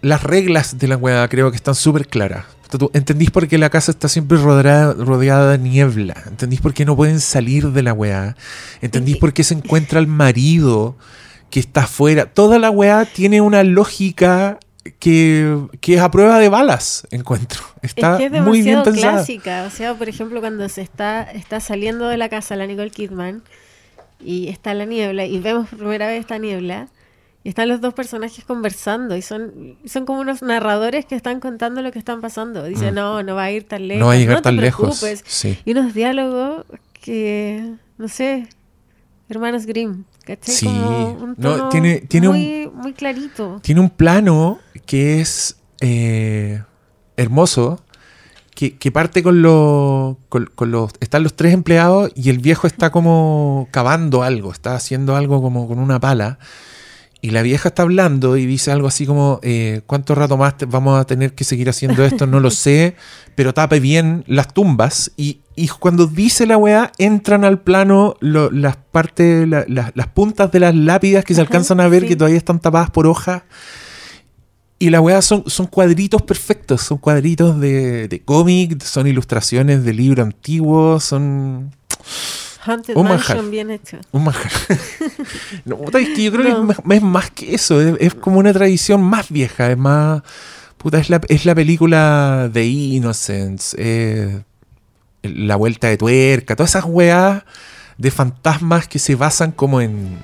Las 0.00 0.22
reglas 0.22 0.78
de 0.78 0.88
la 0.88 0.96
weá 0.96 1.28
creo 1.28 1.50
que 1.50 1.56
están 1.56 1.74
súper 1.74 2.08
claras. 2.08 2.44
Tú 2.78 2.90
entendís 2.94 3.30
por 3.30 3.48
qué 3.48 3.58
la 3.58 3.70
casa 3.70 3.90
está 3.90 4.08
siempre 4.08 4.38
rodeada, 4.38 4.94
rodeada 4.94 5.52
de 5.52 5.58
niebla. 5.58 6.14
Entendís 6.26 6.60
por 6.60 6.74
qué 6.74 6.84
no 6.84 6.96
pueden 6.96 7.20
salir 7.20 7.68
de 7.68 7.82
la 7.82 7.92
weá. 7.92 8.36
Entendís 8.80 9.16
por 9.18 9.32
qué 9.32 9.44
se 9.44 9.54
encuentra 9.54 10.00
el 10.00 10.06
marido 10.06 10.96
que 11.50 11.60
está 11.60 11.82
afuera. 11.82 12.26
Toda 12.26 12.58
la 12.58 12.70
weá 12.70 13.04
tiene 13.04 13.40
una 13.40 13.62
lógica 13.62 14.58
que, 14.98 15.58
que 15.80 15.94
es 15.94 16.00
a 16.00 16.10
prueba 16.10 16.38
de 16.38 16.48
balas, 16.48 17.06
encuentro. 17.10 17.60
Está 17.82 18.12
es 18.12 18.30
que 18.30 18.36
es 18.36 18.42
muy 18.42 18.62
bien 18.62 18.78
demasiado 18.78 18.84
pensada. 18.84 19.12
clásica. 19.12 19.64
O 19.66 19.70
sea, 19.70 19.94
por 19.94 20.08
ejemplo, 20.08 20.40
cuando 20.40 20.68
se 20.68 20.82
está, 20.82 21.22
está 21.22 21.60
saliendo 21.60 22.08
de 22.08 22.16
la 22.16 22.28
casa 22.28 22.56
la 22.56 22.66
Nicole 22.66 22.90
Kidman 22.90 23.42
y 24.24 24.48
está 24.48 24.74
la 24.74 24.84
niebla 24.84 25.24
y 25.26 25.38
vemos 25.40 25.68
por 25.68 25.78
primera 25.78 26.06
vez 26.06 26.20
esta 26.20 26.38
niebla 26.38 26.88
y 27.44 27.48
están 27.48 27.68
los 27.68 27.80
dos 27.80 27.92
personajes 27.94 28.44
conversando 28.44 29.16
y 29.16 29.22
son, 29.22 29.76
son 29.84 30.06
como 30.06 30.20
unos 30.20 30.42
narradores 30.42 31.04
que 31.06 31.14
están 31.16 31.40
contando 31.40 31.82
lo 31.82 31.90
que 31.92 31.98
están 31.98 32.20
pasando. 32.20 32.64
Dicen, 32.64 32.92
Mm. 32.92 32.96
no, 32.96 33.22
no 33.22 33.34
va 33.34 33.44
a 33.44 33.50
ir 33.50 33.66
tan 33.66 33.88
lejos. 33.88 34.00
No 34.00 34.06
va 34.06 34.12
a 34.12 34.16
llegar 34.16 34.40
tan 34.42 34.56
lejos. 34.56 35.00
preocupes". 35.00 35.24
Sí. 35.26 35.58
Y 35.64 35.72
unos 35.72 35.92
diálogos 35.94 36.64
que, 37.00 37.72
no 37.98 38.08
sé, 38.08 38.48
hermanos 39.28 39.66
Grimm. 39.66 40.04
¿cachai? 40.24 40.54
Sí. 40.54 40.66
Como 40.66 41.08
un 41.14 41.34
No, 41.36 41.56
tono 41.56 41.68
tiene- 41.68 42.00
tiene 42.02 42.28
un- 42.28 42.36
muy, 42.36 42.70
muy 42.72 42.92
clarito. 42.92 43.58
Tiene 43.60 43.80
un 43.80 43.90
plano 43.90 44.60
que 44.86 45.20
es 45.20 45.56
eh, 45.80 46.62
hermoso, 47.16 47.82
que, 48.54 48.76
que 48.78 48.92
parte 48.92 49.22
con 49.24 49.42
con, 50.28 50.46
con 50.54 50.70
los... 50.70 50.92
Están 51.00 51.24
los 51.24 51.34
tres 51.34 51.54
empleados 51.54 52.12
y 52.14 52.30
el 52.30 52.38
viejo 52.38 52.68
está 52.68 52.90
como 52.92 53.66
cavando 53.72 54.22
algo, 54.22 54.52
está 54.52 54.76
haciendo 54.76 55.16
algo 55.16 55.42
como 55.42 55.66
con 55.66 55.80
una 55.80 55.98
pala. 55.98 56.38
Y 57.24 57.30
la 57.30 57.42
vieja 57.42 57.68
está 57.68 57.82
hablando 57.82 58.36
y 58.36 58.46
dice 58.46 58.72
algo 58.72 58.88
así 58.88 59.06
como, 59.06 59.38
eh, 59.44 59.82
¿cuánto 59.86 60.14
rato 60.16 60.36
más 60.36 60.54
vamos 60.66 61.00
a 61.00 61.04
tener 61.04 61.34
que 61.34 61.44
seguir 61.44 61.68
haciendo 61.70 62.04
esto? 62.04 62.26
No 62.26 62.40
lo 62.40 62.50
sé, 62.64 62.96
pero 63.36 63.54
tape 63.54 63.78
bien 63.78 64.24
las 64.26 64.52
tumbas. 64.52 65.12
Y, 65.16 65.38
y 65.54 65.68
cuando 65.68 66.08
dice 66.08 66.46
la 66.46 66.56
weá, 66.56 66.90
entran 66.98 67.44
al 67.44 67.60
plano 67.60 68.16
lo- 68.18 68.50
las 68.50 68.74
partes, 68.76 69.46
la- 69.48 69.64
la- 69.68 69.92
las 69.94 70.08
puntas 70.08 70.50
de 70.50 70.58
las 70.60 70.74
lápidas 70.74 71.24
que 71.24 71.34
se 71.34 71.40
alcanzan 71.40 71.78
a 71.80 71.86
ver 71.86 72.02
sí. 72.02 72.08
que 72.08 72.16
todavía 72.16 72.38
están 72.38 72.58
tapadas 72.58 72.90
por 72.90 73.06
hojas. 73.06 73.42
Y 74.80 74.90
la 74.90 75.00
weá 75.00 75.22
son, 75.22 75.44
son 75.46 75.66
cuadritos 75.68 76.22
perfectos, 76.22 76.80
son 76.82 76.98
cuadritos 76.98 77.60
de, 77.60 78.08
de 78.08 78.20
cómic, 78.20 78.82
son 78.82 79.06
ilustraciones 79.06 79.84
de 79.84 79.92
libro 79.94 80.24
antiguo, 80.24 80.98
son 80.98 81.70
Haunted 82.64 82.96
Un 82.96 83.04
Mansion 83.08 83.36
manjar. 83.38 83.50
bien 83.50 83.70
hecho. 83.70 83.98
un 84.12 84.24
manjar. 84.24 84.52
no, 85.64 85.76
puta, 85.78 85.98
es 85.98 86.08
que 86.10 86.24
yo 86.24 86.32
creo 86.32 86.44
No. 86.44 86.66
que 86.66 86.72
es 86.72 86.84
más, 86.86 86.96
es 86.96 87.02
más 87.02 87.30
que 87.30 87.54
eso, 87.54 87.80
es, 87.80 87.96
es 88.00 88.14
como 88.14 88.38
una 88.38 88.52
tradición 88.52 89.02
más 89.02 89.30
vieja, 89.30 89.70
es 89.70 89.78
más... 89.78 90.22
Puta, 90.78 90.98
es 90.98 91.10
la, 91.10 91.20
es 91.28 91.44
la 91.44 91.54
película 91.54 92.48
de 92.52 92.66
Innocence, 92.66 93.76
eh, 93.78 94.42
la 95.22 95.54
vuelta 95.56 95.86
de 95.88 95.96
tuerca, 95.96 96.56
todas 96.56 96.70
esas 96.70 96.84
weas 96.86 97.44
de 97.98 98.10
fantasmas 98.10 98.88
que 98.88 98.98
se 98.98 99.14
basan 99.14 99.52
como 99.52 99.80
en... 99.80 100.18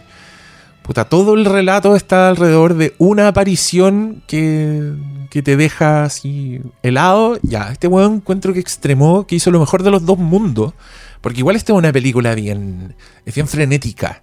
Puta, 0.83 1.05
todo 1.05 1.35
el 1.35 1.44
relato 1.44 1.94
está 1.96 2.29
alrededor 2.31 2.74
de 2.74 2.94
una 2.98 3.29
aparición 3.29 4.22
que, 4.27 4.94
que 5.31 5.42
te 5.42 5.57
deja 5.57 6.05
así 6.05 6.61
helado. 6.83 7.38
Ya, 7.42 7.70
este 7.70 7.88
weón 7.88 8.14
encuentro 8.14 8.55
que 8.55 8.61
extremó, 8.61 9.27
que 9.27 9.37
hizo 9.37 9.51
lo 9.51 9.61
mejor 9.61 9.83
de 9.83 9.90
los 9.90 10.07
dos 10.07 10.16
mundos. 10.18 10.72
Porque 11.20 11.40
igual 11.40 11.57
esta 11.57 11.72
es 11.72 11.78
una 11.78 11.92
película 11.92 12.35
bien, 12.35 12.94
es 13.24 13.35
bien 13.35 13.48
frenética. 13.48 14.22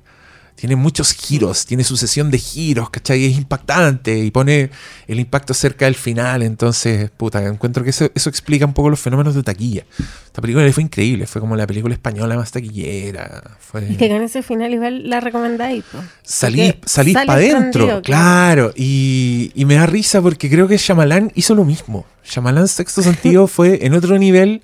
Tiene 0.55 0.77
muchos 0.77 1.11
giros, 1.11 1.65
tiene 1.65 1.83
sucesión 1.83 2.31
de 2.31 2.39
giros, 2.39 2.89
¿cachai? 2.89 3.25
Es 3.25 3.35
impactante 3.35 4.17
y 4.17 4.31
pone 4.31 4.69
el 5.05 5.19
impacto 5.19 5.53
cerca 5.53 5.83
del 5.83 5.95
final. 5.95 6.43
Entonces, 6.43 7.09
puta, 7.09 7.43
encuentro 7.45 7.83
que 7.83 7.89
eso, 7.89 8.09
eso 8.15 8.29
explica 8.29 8.65
un 8.65 8.73
poco 8.73 8.89
los 8.89 9.01
fenómenos 9.01 9.35
de 9.35 9.43
taquilla. 9.43 9.83
Esta 10.25 10.41
película 10.41 10.71
fue 10.71 10.83
increíble, 10.83 11.27
fue 11.27 11.41
como 11.41 11.57
la 11.57 11.67
película 11.67 11.93
española 11.93 12.37
más 12.37 12.51
taquillera. 12.51 13.57
Fue... 13.59 13.91
Es 13.91 13.97
que 13.97 14.07
con 14.07 14.21
ese 14.21 14.43
final 14.43 14.73
igual 14.73 15.09
la 15.09 15.19
recomendáis. 15.19 15.83
Salís, 16.23 16.75
salís 16.85 17.15
para 17.15 17.33
adentro, 17.33 18.01
claro. 18.01 18.71
Y, 18.77 19.51
y 19.55 19.65
me 19.65 19.75
da 19.75 19.85
risa 19.87 20.21
porque 20.21 20.49
creo 20.49 20.69
que 20.69 20.77
Shyamalan 20.77 21.33
hizo 21.35 21.53
lo 21.53 21.65
mismo. 21.65 22.05
Shyamalan 22.23 22.69
Sexto 22.69 23.01
Sentido 23.01 23.47
fue 23.47 23.85
en 23.85 23.93
otro 23.93 24.17
nivel, 24.17 24.63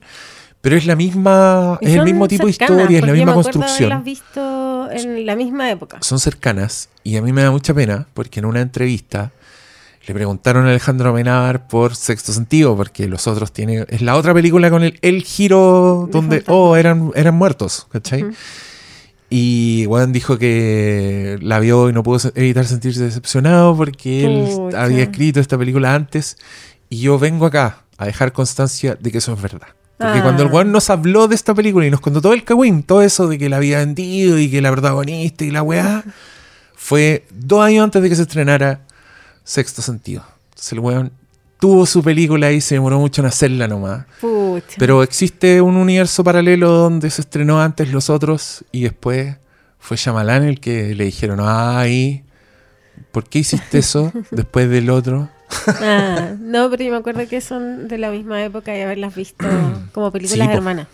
pero 0.61 0.75
es 0.75 0.85
la 0.85 0.95
misma, 0.95 1.77
Y 1.81 1.87
es 1.87 1.95
el 1.95 2.03
mismo 2.03 2.27
tipo 2.27 2.45
de 2.45 2.51
historia, 2.51 2.99
es 2.99 3.05
la 3.05 3.13
misma 3.13 3.31
me 3.31 3.33
construcción. 3.33 3.91
haberlas 3.91 4.03
visto 4.03 4.89
en 4.91 5.25
la 5.25 5.35
misma 5.35 5.71
época. 5.71 5.97
Son 6.01 6.19
cercanas 6.19 6.89
y 7.03 7.17
a 7.17 7.21
mí 7.21 7.33
me 7.33 7.41
da 7.41 7.51
mucha 7.51 7.73
pena 7.73 8.07
porque 8.13 8.39
en 8.39 8.45
una 8.45 8.61
entrevista 8.61 9.31
le 10.07 10.13
preguntaron 10.13 10.65
a 10.65 10.69
Alejandro 10.69 11.09
Amenábar 11.09 11.67
por 11.67 11.95
Sexto 11.95 12.33
Sentido, 12.33 12.75
porque 12.75 13.07
los 13.07 13.27
otros 13.27 13.51
tienen. 13.51 13.85
Es 13.89 14.01
la 14.01 14.15
otra 14.15 14.33
película 14.33 14.69
con 14.69 14.83
el, 14.83 14.97
el 15.01 15.21
giro 15.23 16.05
De 16.07 16.11
donde, 16.11 16.43
oh, 16.47 16.75
eran, 16.75 17.11
eran 17.15 17.35
muertos, 17.35 17.87
¿cachai? 17.91 18.25
Y 19.29 19.85
Juan 19.87 20.11
dijo 20.11 20.37
que 20.37 21.37
la 21.41 21.59
vio 21.59 21.89
y 21.89 21.93
no 21.93 22.03
pudo 22.03 22.31
evitar 22.35 22.65
sentirse 22.65 23.03
decepcionado 23.03 23.77
porque 23.77 24.25
él 24.25 24.75
había 24.75 25.03
escrito 25.03 25.39
esta 25.39 25.57
película 25.57 25.95
antes. 25.95 26.37
Y 26.89 26.99
yo 26.99 27.17
vengo 27.17 27.45
acá 27.45 27.83
a 27.97 28.05
dejar 28.05 28.33
constancia 28.33 28.97
de 28.99 29.11
que 29.11 29.19
eso 29.19 29.33
es 29.33 29.41
verdad. 29.41 29.69
Porque 30.01 30.19
Ah. 30.19 30.23
cuando 30.23 30.43
el 30.43 30.49
Juan 30.49 30.71
nos 30.71 30.89
habló 30.89 31.27
de 31.27 31.35
esta 31.35 31.53
película 31.53 31.85
y 31.85 31.91
nos 31.91 32.01
contó 32.01 32.21
todo 32.21 32.33
el 32.33 32.43
cagüín, 32.43 32.83
todo 32.83 33.01
eso 33.01 33.27
de 33.27 33.37
que 33.37 33.49
la 33.49 33.57
había 33.57 33.79
vendido 33.79 34.37
y 34.39 34.49
que 34.49 34.61
la 34.61 34.71
protagonista 34.71 35.43
y 35.45 35.51
la 35.51 35.61
weá, 35.63 36.03
fue 36.75 37.25
dos 37.31 37.63
años 37.63 37.83
antes 37.83 38.01
de 38.01 38.09
que 38.09 38.15
se 38.15 38.23
estrenara 38.23 38.81
Sexto 39.43 39.81
Sentido. 39.81 40.23
Entonces 40.49 40.73
el 40.73 40.79
weón 40.79 41.11
tuvo 41.59 41.85
su 41.85 42.01
película 42.01 42.51
y 42.51 42.59
se 42.61 42.75
demoró 42.75 42.99
mucho 42.99 43.21
en 43.21 43.27
hacerla 43.27 43.67
nomás. 43.67 44.05
Pucha. 44.19 44.75
Pero 44.79 45.03
existe 45.03 45.61
un 45.61 45.75
universo 45.77 46.23
paralelo 46.23 46.71
donde 46.71 47.09
se 47.11 47.21
estrenó 47.21 47.61
antes 47.61 47.91
los 47.91 48.09
otros 48.09 48.65
y 48.71 48.81
después 48.83 49.35
fue 49.77 49.97
Shyamalan 49.97 50.43
el 50.43 50.59
que 50.59 50.95
le 50.95 51.05
dijeron, 51.05 51.39
ay, 51.41 52.23
¿por 53.11 53.27
qué 53.29 53.39
hiciste 53.39 53.77
eso 53.79 54.11
después 54.31 54.69
del 54.69 54.89
otro? 54.89 55.29
Ah, 55.67 56.33
no, 56.39 56.69
pero 56.69 56.83
yo 56.83 56.91
me 56.91 56.97
acuerdo 56.97 57.27
que 57.27 57.41
son 57.41 57.87
de 57.87 57.97
la 57.97 58.09
misma 58.11 58.43
época 58.43 58.75
y 58.77 58.81
haberlas 58.81 59.15
visto 59.15 59.45
como 59.93 60.11
películas 60.11 60.47
Sí, 60.47 60.53
hermanas. 60.53 60.87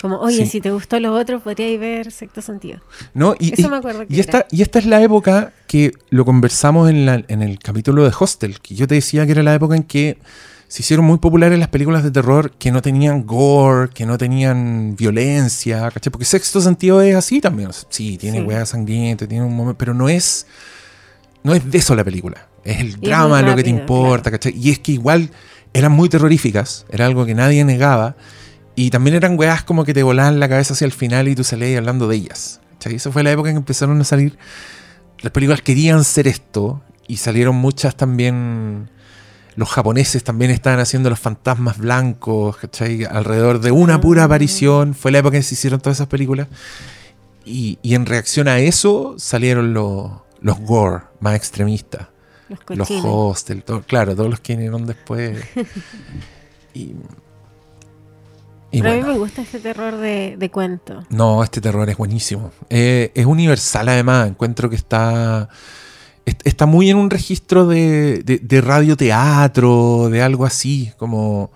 Como, 0.00 0.16
oye, 0.18 0.44
Sí. 0.44 0.46
si 0.46 0.60
te 0.60 0.72
gustó 0.72 0.98
los 0.98 1.16
otros, 1.20 1.42
podríais 1.42 1.78
ver 1.78 2.10
Sexto 2.10 2.42
Sentido. 2.42 2.80
¿No? 3.14 3.36
Y, 3.38 3.52
Eso 3.52 3.68
y- 3.68 3.70
me 3.70 3.76
acuerdo 3.76 4.04
que 4.06 4.12
y 4.14 4.18
esta, 4.18 4.46
y 4.50 4.62
esta 4.62 4.80
es 4.80 4.86
la 4.86 5.00
época 5.00 5.52
que 5.68 5.92
lo 6.10 6.24
conversamos 6.24 6.90
en, 6.90 7.06
la- 7.06 7.22
en 7.28 7.40
el 7.40 7.58
capítulo 7.60 8.02
de 8.02 8.12
Hostel, 8.18 8.58
que 8.60 8.74
yo 8.74 8.88
te 8.88 8.96
decía 8.96 9.24
que 9.26 9.32
era 9.32 9.44
la 9.44 9.54
época 9.54 9.76
en 9.76 9.84
que 9.84 10.18
se 10.66 10.82
hicieron 10.82 11.04
muy 11.06 11.18
populares 11.18 11.56
las 11.58 11.68
películas 11.68 12.02
de 12.02 12.10
terror 12.10 12.50
que 12.52 12.72
no 12.72 12.82
tenían 12.82 13.26
gore, 13.26 13.90
que 13.94 14.04
no 14.06 14.18
tenían 14.18 14.96
violencia, 14.96 15.88
¿cachai? 15.90 16.10
Porque 16.10 16.24
Sexto 16.24 16.60
Sentido 16.60 17.00
es 17.02 17.14
así 17.14 17.40
también. 17.40 17.68
Sí, 17.90 18.16
tiene 18.18 18.38
Sí. 18.40 18.44
weas 18.44 18.70
sangrientas, 18.70 19.28
tiene 19.28 19.44
un 19.44 19.54
momento, 19.54 19.78
pero 19.78 19.94
no 19.94 20.08
es, 20.08 20.46
no 21.44 21.54
es 21.54 21.70
de 21.70 21.78
eso 21.78 21.94
la 21.94 22.02
película. 22.02 22.48
Es 22.64 22.80
el 22.80 23.00
drama 23.00 23.42
lo 23.42 23.56
que 23.56 23.64
te 23.64 23.70
importa, 23.70 24.30
¿cachai? 24.30 24.54
Y 24.56 24.70
es 24.70 24.78
que 24.78 24.92
igual 24.92 25.30
eran 25.72 25.92
muy 25.92 26.08
terroríficas, 26.08 26.86
era 26.90 27.06
algo 27.06 27.26
que 27.26 27.34
nadie 27.34 27.64
negaba. 27.64 28.16
Y 28.74 28.90
también 28.90 29.16
eran 29.16 29.38
weas 29.38 29.62
como 29.62 29.84
que 29.84 29.92
te 29.92 30.02
volaban 30.02 30.40
la 30.40 30.48
cabeza 30.48 30.74
hacia 30.74 30.84
el 30.84 30.92
final 30.92 31.28
y 31.28 31.34
tú 31.34 31.44
salías 31.44 31.78
hablando 31.78 32.08
de 32.08 32.16
ellas. 32.16 32.60
¿cachai? 32.74 32.94
Esa 32.94 33.10
fue 33.10 33.22
la 33.22 33.32
época 33.32 33.50
en 33.50 33.56
que 33.56 33.58
empezaron 33.58 34.00
a 34.00 34.04
salir. 34.04 34.38
Las 35.20 35.32
películas 35.32 35.62
querían 35.62 36.04
ser 36.04 36.26
esto 36.26 36.82
y 37.06 37.18
salieron 37.18 37.56
muchas 37.56 37.96
también. 37.96 38.90
Los 39.54 39.68
japoneses 39.68 40.24
también 40.24 40.50
estaban 40.50 40.80
haciendo 40.80 41.10
los 41.10 41.20
fantasmas 41.20 41.76
blancos, 41.76 42.56
¿cachai? 42.56 43.04
Alrededor 43.04 43.60
de 43.60 43.70
una 43.70 44.00
pura 44.00 44.24
aparición. 44.24 44.94
Fue 44.94 45.12
la 45.12 45.18
época 45.18 45.36
en 45.36 45.42
que 45.42 45.48
se 45.48 45.54
hicieron 45.54 45.80
todas 45.80 45.98
esas 45.98 46.08
películas. 46.08 46.48
Y, 47.44 47.78
y 47.82 47.94
en 47.94 48.06
reacción 48.06 48.48
a 48.48 48.60
eso 48.60 49.14
salieron 49.18 49.74
los, 49.74 50.10
los 50.40 50.58
gore 50.60 51.04
más 51.20 51.34
extremistas. 51.36 52.11
Los 52.52 52.78
Los 52.78 52.88
cochinos. 52.88 53.04
hostel, 53.06 53.62
todo- 53.64 53.82
claro, 53.82 54.14
todos 54.16 54.30
los 54.30 54.40
que 54.40 54.54
vinieron 54.54 54.86
después. 54.86 55.42
y, 56.74 56.94
y 58.70 58.80
Pero 58.80 58.92
a 58.92 58.96
mí 58.96 59.02
me 59.02 59.18
gusta 59.18 59.42
este 59.42 59.58
terror 59.60 59.96
de, 59.96 60.36
de 60.38 60.50
cuento. 60.50 61.04
No, 61.10 61.44
este 61.44 61.60
terror 61.60 61.88
es 61.90 61.96
buenísimo. 61.96 62.50
Eh, 62.70 63.10
es 63.14 63.26
universal 63.26 63.88
además. 63.88 64.28
Encuentro 64.28 64.70
que 64.70 64.76
está. 64.76 65.48
est- 66.24 66.40
Está 66.46 66.64
muy 66.66 66.88
en 66.88 66.96
un 66.96 67.10
registro 67.10 67.66
de, 67.66 68.22
de, 68.24 68.38
de 68.38 68.60
radioteatro, 68.62 70.08
de 70.10 70.22
algo 70.22 70.46
así, 70.46 70.90
como. 70.96 71.50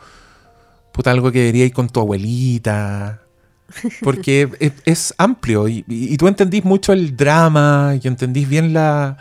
Puta, 0.92 1.10
algo 1.10 1.30
que 1.32 1.38
debería 1.40 1.64
ir 1.66 1.72
con 1.72 1.88
tu 1.88 2.00
abuelita. 2.00 3.22
Porque 4.02 4.48
es, 4.60 4.72
es 4.84 5.14
amplio 5.18 5.68
y, 5.68 5.84
y- 5.88 6.12
y 6.12 6.16
tú 6.18 6.28
entendís 6.28 6.64
mucho 6.64 6.92
el 6.92 7.16
drama 7.16 7.94
y 8.02 8.06
entendís 8.08 8.46
bien 8.48 8.72
la, 8.74 9.16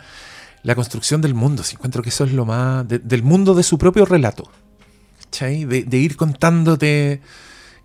la 0.66 0.74
construcción 0.74 1.20
del 1.22 1.34
mundo. 1.34 1.62
Sí, 1.62 1.76
encuentro 1.76 2.02
que 2.02 2.08
eso 2.10 2.24
es 2.24 2.32
lo 2.32 2.44
más. 2.44 2.86
de- 2.88 2.98
del 2.98 3.22
mundo 3.22 3.54
de 3.54 3.62
su 3.62 3.78
propio 3.78 4.04
relato. 4.04 4.50
¿Cachai? 5.24 5.64
De, 5.64 5.84
de 5.84 5.96
ir 5.98 6.16
contándote 6.16 7.20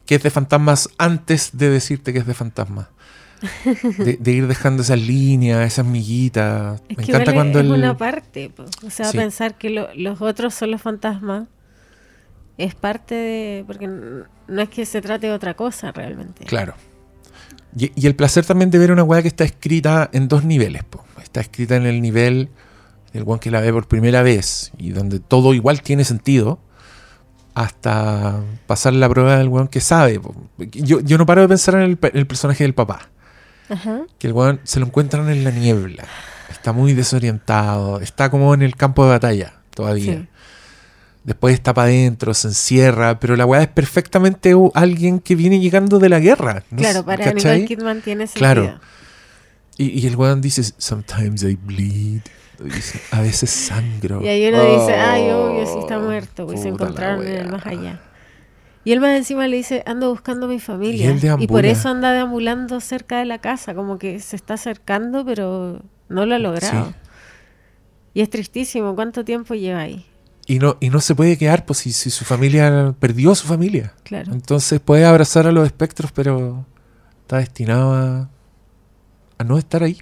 que 0.05 0.15
es 0.15 0.23
de 0.23 0.29
fantasmas 0.29 0.89
antes 0.97 1.51
de 1.53 1.69
decirte 1.69 2.11
que 2.11 2.19
es 2.19 2.25
de 2.25 2.33
fantasmas. 2.33 2.87
De, 3.97 4.17
de 4.19 4.31
ir 4.31 4.47
dejando 4.47 4.83
esas 4.83 4.99
líneas, 4.99 5.65
esas 5.65 5.85
miguitas. 5.85 6.81
Es 6.89 6.97
Me 6.97 7.03
que 7.05 7.11
encanta 7.11 7.31
igual 7.31 7.35
cuando 7.51 7.59
es 7.59 7.65
el. 7.65 7.71
una 7.71 7.97
parte. 7.97 8.49
po. 8.49 8.65
O 8.85 8.89
sea, 8.89 9.05
Sí. 9.11 9.17
pensar 9.17 9.57
que 9.57 9.69
lo- 9.69 9.93
los 9.95 10.21
otros 10.21 10.53
son 10.53 10.71
los 10.71 10.81
fantasmas 10.81 11.47
es 12.57 12.75
parte 12.75 13.15
de... 13.15 13.63
Porque 13.65 13.87
no 13.87 14.61
es 14.61 14.69
que 14.69 14.85
se 14.85 15.01
trate 15.01 15.27
de 15.27 15.33
otra 15.33 15.53
cosa 15.55 15.91
realmente. 15.91 16.45
Claro. 16.45 16.73
Y, 17.75 17.91
y 17.95 18.05
el 18.07 18.15
placer 18.15 18.45
también 18.45 18.69
de 18.69 18.77
ver 18.77 18.91
una 18.91 19.03
weá 19.03 19.21
que 19.21 19.27
está 19.29 19.43
escrita 19.43 20.09
en 20.13 20.27
dos 20.27 20.43
niveles. 20.43 20.83
po. 20.83 21.03
Está 21.23 21.39
escrita 21.41 21.75
en 21.77 21.85
el 21.87 22.01
nivel 22.01 22.49
del 23.13 23.23
weón 23.23 23.39
que 23.39 23.51
la 23.51 23.59
ve 23.61 23.71
por 23.73 23.87
primera 23.87 24.21
vez 24.23 24.71
y 24.77 24.91
donde 24.91 25.19
todo 25.19 25.53
igual 25.53 25.81
tiene 25.81 26.03
sentido. 26.05 26.59
Hasta 27.53 28.39
pasar 28.65 28.93
la 28.93 29.09
prueba 29.09 29.37
del 29.37 29.49
weón 29.49 29.67
que 29.67 29.81
sabe. 29.81 30.21
Yo, 30.71 31.01
yo 31.01 31.17
no 31.17 31.25
paro 31.25 31.41
de 31.41 31.49
pensar 31.49 31.75
en 31.75 31.81
el, 31.81 31.97
pe- 31.97 32.11
el 32.17 32.25
personaje 32.25 32.63
del 32.63 32.73
papá. 32.73 33.09
Ajá. 33.69 34.01
que 34.19 34.27
el 34.27 34.33
weón 34.33 34.59
se 34.63 34.79
lo 34.81 34.85
encuentran 34.85 35.29
en 35.29 35.43
la 35.45 35.51
niebla. 35.51 36.03
Está 36.49 36.71
muy 36.73 36.93
desorientado. 36.93 37.99
Está 38.01 38.29
como 38.29 38.53
en 38.53 38.61
el 38.61 38.75
campo 38.75 39.03
de 39.05 39.11
batalla 39.11 39.53
todavía. 39.73 40.13
Sí. 40.13 40.27
Después 41.23 41.53
está 41.53 41.73
para 41.73 41.87
adentro, 41.89 42.33
se 42.33 42.47
encierra. 42.49 43.19
Pero 43.19 43.35
la 43.35 43.45
weá 43.45 43.61
es 43.63 43.67
perfectamente 43.69 44.53
alguien 44.73 45.19
que 45.19 45.35
viene 45.35 45.59
llegando 45.59 45.99
de 45.99 46.09
la 46.09 46.19
guerra. 46.19 46.63
¿no? 46.71 46.77
Claro, 46.77 47.05
para. 47.05 47.31
Nicole 47.33 47.65
Kidman 47.65 48.01
tiene 48.01 48.27
sentido. 48.27 48.39
Claro. 48.39 48.79
Y, 49.77 49.99
y 50.01 50.07
el 50.07 50.15
weón 50.15 50.41
dice: 50.41 50.63
Sometimes 50.77 51.43
I 51.43 51.57
bleed. 51.61 52.21
Dice, 52.63 53.01
a 53.11 53.21
veces 53.21 53.49
sangro. 53.49 54.21
Y 54.21 54.27
ahí 54.27 54.47
uno 54.47 54.63
dice, 54.63 54.93
ay, 54.95 55.29
obvio, 55.31 55.65
si 55.65 55.79
está 55.79 55.97
Oh, 55.97 56.01
muerto, 56.01 56.45
pues 56.45 56.61
se 56.61 56.69
encontraron 56.69 57.25
en 57.25 57.33
el 57.37 57.51
más 57.51 57.65
allá. 57.65 57.99
Y 58.83 58.91
él 58.93 58.99
más 58.99 59.15
encima 59.15 59.47
le 59.47 59.57
dice, 59.57 59.83
ando 59.85 60.09
buscando 60.09 60.47
a 60.47 60.49
mi 60.49 60.59
familia. 60.59 61.13
deambula. 61.13 61.43
Y 61.43 61.47
por 61.47 61.65
eso 61.65 61.89
anda 61.89 62.11
deambulando 62.13 62.79
cerca 62.79 63.19
de 63.19 63.25
la 63.25 63.37
casa, 63.39 63.75
como 63.75 63.97
que 63.99 64.19
se 64.19 64.35
está 64.35 64.55
acercando, 64.55 65.23
pero 65.25 65.81
no 66.09 66.25
lo 66.25 66.35
ha 66.35 66.39
logrado. 66.39 66.87
Sí. 66.89 66.95
Y 68.15 68.21
es 68.21 68.29
tristísimo, 68.29 68.95
¿cuánto 68.95 69.23
tiempo 69.23 69.53
lleva 69.53 69.81
ahí? 69.81 70.05
Y 70.47 70.57
no, 70.59 70.77
y 70.79 70.89
no 70.89 70.99
se 70.99 71.13
puede 71.15 71.37
quedar, 71.37 71.65
pues 71.65 71.79
si, 71.79 71.91
si 71.93 72.09
su 72.09 72.25
familia 72.25 72.93
perdió 72.99 73.31
a 73.31 73.35
su 73.35 73.47
familia. 73.47 73.93
Claro. 74.03 74.33
Entonces 74.33 74.79
puede 74.79 75.05
abrazar 75.05 75.45
a 75.47 75.51
los 75.51 75.65
espectros, 75.65 76.11
pero 76.11 76.65
está 77.21 77.37
destinado 77.37 77.93
a, 77.93 78.29
a 79.37 79.43
no 79.43 79.57
estar 79.59 79.83
ahí. 79.83 80.01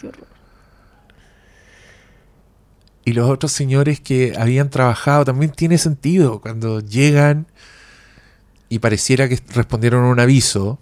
Qué 0.00 0.08
horror. 0.08 0.26
Y 3.06 3.12
los 3.12 3.30
otros 3.30 3.52
señores 3.52 4.00
que 4.00 4.32
habían 4.36 4.68
trabajado 4.68 5.24
también 5.24 5.52
tiene 5.52 5.78
sentido 5.78 6.40
cuando 6.40 6.80
llegan 6.80 7.46
y 8.68 8.80
pareciera 8.80 9.28
que 9.28 9.38
respondieron 9.54 10.04
a 10.04 10.08
un 10.08 10.18
aviso, 10.18 10.80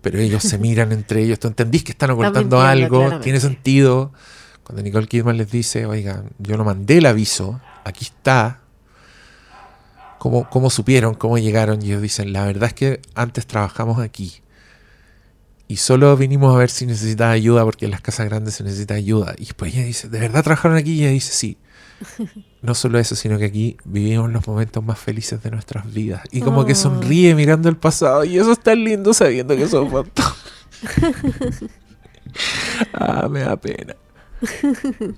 pero 0.00 0.18
ellos 0.18 0.42
se 0.42 0.56
miran 0.56 0.90
entre 0.90 1.22
ellos. 1.22 1.38
¿Tú 1.38 1.48
entendís 1.48 1.84
que 1.84 1.92
están 1.92 2.12
ocultando 2.12 2.62
algo? 2.62 2.96
claramente. 2.96 3.24
Tiene 3.24 3.40
sentido. 3.40 4.10
Cuando 4.62 4.82
Nicole 4.82 5.06
Kidman 5.06 5.36
les 5.36 5.50
dice, 5.50 5.84
oigan, 5.84 6.30
yo 6.38 6.56
no 6.56 6.64
mandé 6.64 6.96
el 6.96 7.04
aviso, 7.04 7.60
aquí 7.84 8.06
está. 8.06 8.60
¿Cómo, 10.18 10.48
¿Cómo 10.48 10.70
supieron? 10.70 11.12
¿Cómo 11.12 11.36
llegaron? 11.36 11.82
Y 11.82 11.88
ellos 11.88 12.00
dicen, 12.00 12.32
la 12.32 12.46
verdad 12.46 12.68
es 12.68 12.72
que 12.72 13.02
antes 13.14 13.46
trabajamos 13.46 13.98
aquí. 13.98 14.40
Y 15.74 15.76
solo 15.76 16.16
vinimos 16.16 16.54
a 16.54 16.58
ver 16.58 16.70
si 16.70 16.86
necesitaba 16.86 17.32
ayuda 17.32 17.64
porque 17.64 17.86
en 17.86 17.90
las 17.90 18.00
casas 18.00 18.26
grandes 18.26 18.54
se 18.54 18.62
necesita 18.62 18.94
ayuda. 18.94 19.34
Y 19.36 19.46
después 19.46 19.74
ella 19.74 19.84
dice, 19.84 20.08
¿de 20.08 20.20
verdad 20.20 20.44
trabajaron 20.44 20.76
aquí? 20.76 20.92
Y 20.92 21.00
ella 21.02 21.10
dice, 21.10 21.32
sí. 21.32 21.58
No 22.62 22.76
solo 22.76 23.00
eso, 23.00 23.16
sino 23.16 23.38
que 23.38 23.46
aquí 23.46 23.76
vivimos 23.84 24.30
los 24.30 24.46
momentos 24.46 24.84
más 24.84 25.00
felices 25.00 25.42
de 25.42 25.50
nuestras 25.50 25.92
vidas. 25.92 26.22
Y 26.30 26.42
como 26.42 26.64
que 26.64 26.76
sonríe 26.76 27.34
mirando 27.34 27.68
el 27.68 27.76
pasado. 27.76 28.24
Y 28.24 28.38
eso 28.38 28.52
es 28.52 28.60
tan 28.60 28.84
lindo 28.84 29.12
sabiendo 29.12 29.56
que 29.56 29.66
son 29.66 29.90
fantasmas. 29.90 30.44
ah, 32.92 33.26
me 33.28 33.40
da 33.40 33.56
pena. 33.56 33.96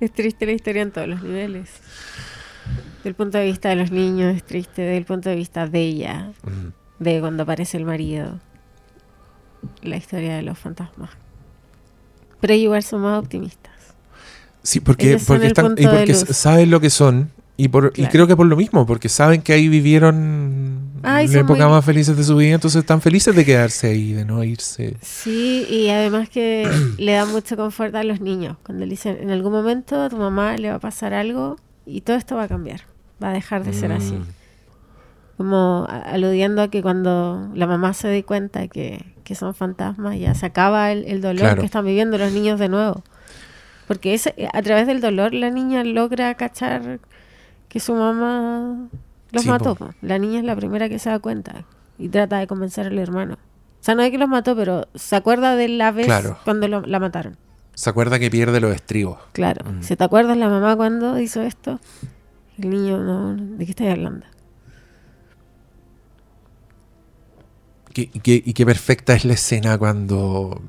Es 0.00 0.12
triste 0.12 0.44
la 0.44 0.52
historia 0.52 0.82
en 0.82 0.90
todos 0.90 1.06
los 1.06 1.22
niveles. 1.22 1.70
Del 3.04 3.14
punto 3.14 3.38
de 3.38 3.44
vista 3.44 3.68
de 3.68 3.76
los 3.76 3.92
niños 3.92 4.34
es 4.36 4.42
triste, 4.44 4.82
del 4.82 5.04
punto 5.04 5.28
de 5.28 5.36
vista 5.36 5.68
de 5.68 5.80
ella, 5.82 6.32
Mm. 6.42 6.72
de 6.98 7.20
cuando 7.20 7.44
aparece 7.44 7.76
el 7.76 7.84
marido. 7.84 8.40
La 9.82 9.96
historia 9.96 10.36
de 10.36 10.42
los 10.42 10.58
fantasmas. 10.58 11.10
Pero 12.40 12.54
igual 12.54 12.82
son 12.82 13.02
más 13.02 13.18
optimistas. 13.18 13.72
Sí, 14.62 14.80
porque, 14.80 15.18
porque, 15.26 15.48
están, 15.48 15.74
y 15.76 15.86
porque 15.86 16.14
saben 16.14 16.70
lo 16.70 16.80
que 16.80 16.90
son. 16.90 17.30
Y, 17.56 17.68
por, 17.68 17.92
y 17.96 18.06
creo 18.06 18.28
que 18.28 18.36
por 18.36 18.46
lo 18.46 18.54
mismo, 18.56 18.86
porque 18.86 19.08
saben 19.08 19.42
que 19.42 19.52
ahí 19.52 19.68
vivieron 19.68 20.92
Ay, 21.02 21.26
la 21.26 21.40
época 21.40 21.64
muy- 21.64 21.74
más 21.74 21.84
felices 21.84 22.16
de 22.16 22.22
su 22.22 22.36
vida, 22.36 22.54
entonces 22.54 22.78
están 22.80 23.00
felices 23.00 23.34
de 23.34 23.44
quedarse 23.44 23.88
ahí, 23.88 24.12
de 24.12 24.24
no 24.24 24.44
irse. 24.44 24.96
Sí, 25.02 25.66
y 25.68 25.88
además 25.88 26.28
que 26.28 26.70
le 26.98 27.12
da 27.12 27.24
mucho 27.26 27.56
confort 27.56 27.94
a 27.96 28.04
los 28.04 28.20
niños. 28.20 28.56
Cuando 28.62 28.84
le 28.84 28.90
dicen, 28.90 29.18
en 29.20 29.30
algún 29.30 29.50
momento 29.50 30.00
a 30.00 30.08
tu 30.08 30.16
mamá 30.18 30.56
le 30.56 30.70
va 30.70 30.76
a 30.76 30.80
pasar 30.80 31.14
algo 31.14 31.56
y 31.84 32.02
todo 32.02 32.16
esto 32.16 32.36
va 32.36 32.44
a 32.44 32.48
cambiar. 32.48 32.82
Va 33.20 33.30
a 33.30 33.32
dejar 33.32 33.64
de 33.64 33.72
ser 33.72 33.90
así. 33.90 34.14
Como 35.38 35.86
aludiendo 35.88 36.60
a 36.62 36.68
que 36.68 36.82
cuando 36.82 37.48
la 37.54 37.66
mamá 37.66 37.94
se 37.94 38.08
dé 38.08 38.24
cuenta 38.24 38.68
que, 38.68 39.06
que 39.24 39.34
son 39.36 39.54
fantasmas, 39.54 40.18
ya 40.18 40.34
se 40.34 40.44
acaba 40.46 40.92
el, 40.92 41.04
el 41.06 41.20
dolor 41.22 41.38
Claro. 41.40 41.60
que 41.60 41.66
están 41.66 41.86
viviendo 41.86 42.18
los 42.18 42.32
niños 42.32 42.58
de 42.58 42.68
nuevo. 42.68 43.02
Porque 43.86 44.12
ese, 44.14 44.34
a 44.52 44.60
través 44.62 44.86
del 44.86 45.00
dolor 45.00 45.32
la 45.32 45.48
niña 45.50 45.82
logra 45.84 46.34
cachar 46.34 46.98
que 47.68 47.80
su 47.80 47.94
mamá 47.94 48.88
los 49.30 49.42
Sí, 49.44 49.48
mató. 49.48 49.76
po. 49.76 49.90
La 50.02 50.18
niña 50.18 50.40
es 50.40 50.44
la 50.44 50.56
primera 50.56 50.88
que 50.88 50.98
se 50.98 51.08
da 51.08 51.18
cuenta 51.20 51.64
y 51.98 52.08
trata 52.08 52.38
de 52.38 52.46
convencer 52.46 52.86
al 52.88 52.98
hermano. 52.98 53.34
O 53.34 53.38
sea, 53.84 53.94
no 53.94 54.02
es 54.02 54.10
que 54.10 54.18
los 54.18 54.28
mató, 54.28 54.56
pero 54.56 54.88
se 54.96 55.14
acuerda 55.16 55.54
de 55.54 55.68
la 55.68 55.92
vez 55.92 56.06
Claro. 56.06 56.36
cuando 56.44 56.66
lo- 56.66 56.80
la 56.82 56.98
mataron. 56.98 57.36
Se 57.74 57.88
acuerda 57.88 58.18
que 58.18 58.28
pierde 58.28 58.58
los 58.60 58.74
estribos. 58.74 59.18
Claro. 59.32 59.64
Mm. 59.70 59.82
¿Se 59.82 59.96
te 59.96 60.02
acuerdas 60.02 60.36
la 60.36 60.48
mamá 60.48 60.74
cuando 60.74 61.16
hizo 61.20 61.42
esto? 61.42 61.78
El 62.58 62.70
niño, 62.70 62.98
no, 62.98 63.34
¿de 63.36 63.64
qué 63.64 63.70
estás 63.70 63.86
hablando? 63.88 64.26
Y 68.00 68.52
qué, 68.52 68.66
perfecta 68.66 69.14
es 69.14 69.24
la 69.24 69.32
escena 69.32 69.76
cuando, 69.76 70.62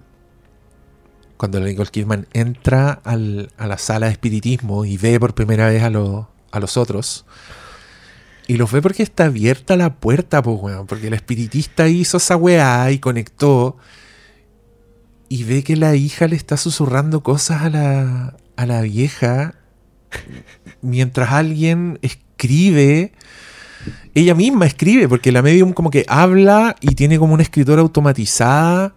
cuando 1.37 1.59
Nicole 1.59 1.91
Kidman 1.91 2.27
entra 2.33 3.01
a 3.03 3.15
la 3.15 3.77
sala 3.77 4.07
de 4.07 4.13
espiritismo 4.13 4.83
y 4.83 4.97
ve 4.97 5.19
por 5.19 5.35
primera 5.35 5.67
vez 5.67 5.83
a, 5.83 5.91
los 5.91 6.25
a 6.51 6.59
los 6.59 6.75
otros. 6.75 7.25
Y 8.47 8.57
los 8.57 8.71
ve 8.71 8.81
porque 8.81 9.03
está 9.03 9.25
abierta 9.25 9.77
la 9.77 9.93
puerta, 9.97 10.41
pues. 10.41 10.75
Porque 10.87 11.07
el 11.07 11.13
espiritista 11.13 11.87
hizo 11.87 12.17
esa 12.17 12.35
weá 12.35 12.89
y 12.91 12.97
conectó. 12.97 13.77
Y 15.27 15.43
ve 15.43 15.63
que 15.63 15.75
la 15.75 15.95
hija 15.95 16.27
le 16.27 16.35
está 16.35 16.57
susurrando 16.57 17.21
cosas 17.21 17.61
a 17.61 17.69
la, 17.69 18.37
a 18.55 18.65
la 18.65 18.81
vieja. 18.81 19.53
Mientras 20.81 21.31
alguien 21.31 21.99
escribe. 22.01 23.13
Ella 24.19 24.35
misma 24.35 24.65
escribe, 24.65 25.07
porque 25.07 25.31
la 25.31 25.41
medium 25.41 25.73
como 25.73 25.89
que 25.91 26.05
habla 26.07 26.75
y 26.81 26.95
tiene 26.95 27.17
como 27.19 27.33
una 27.33 27.43
escritora 27.43 27.81
automatizada. 27.81 28.93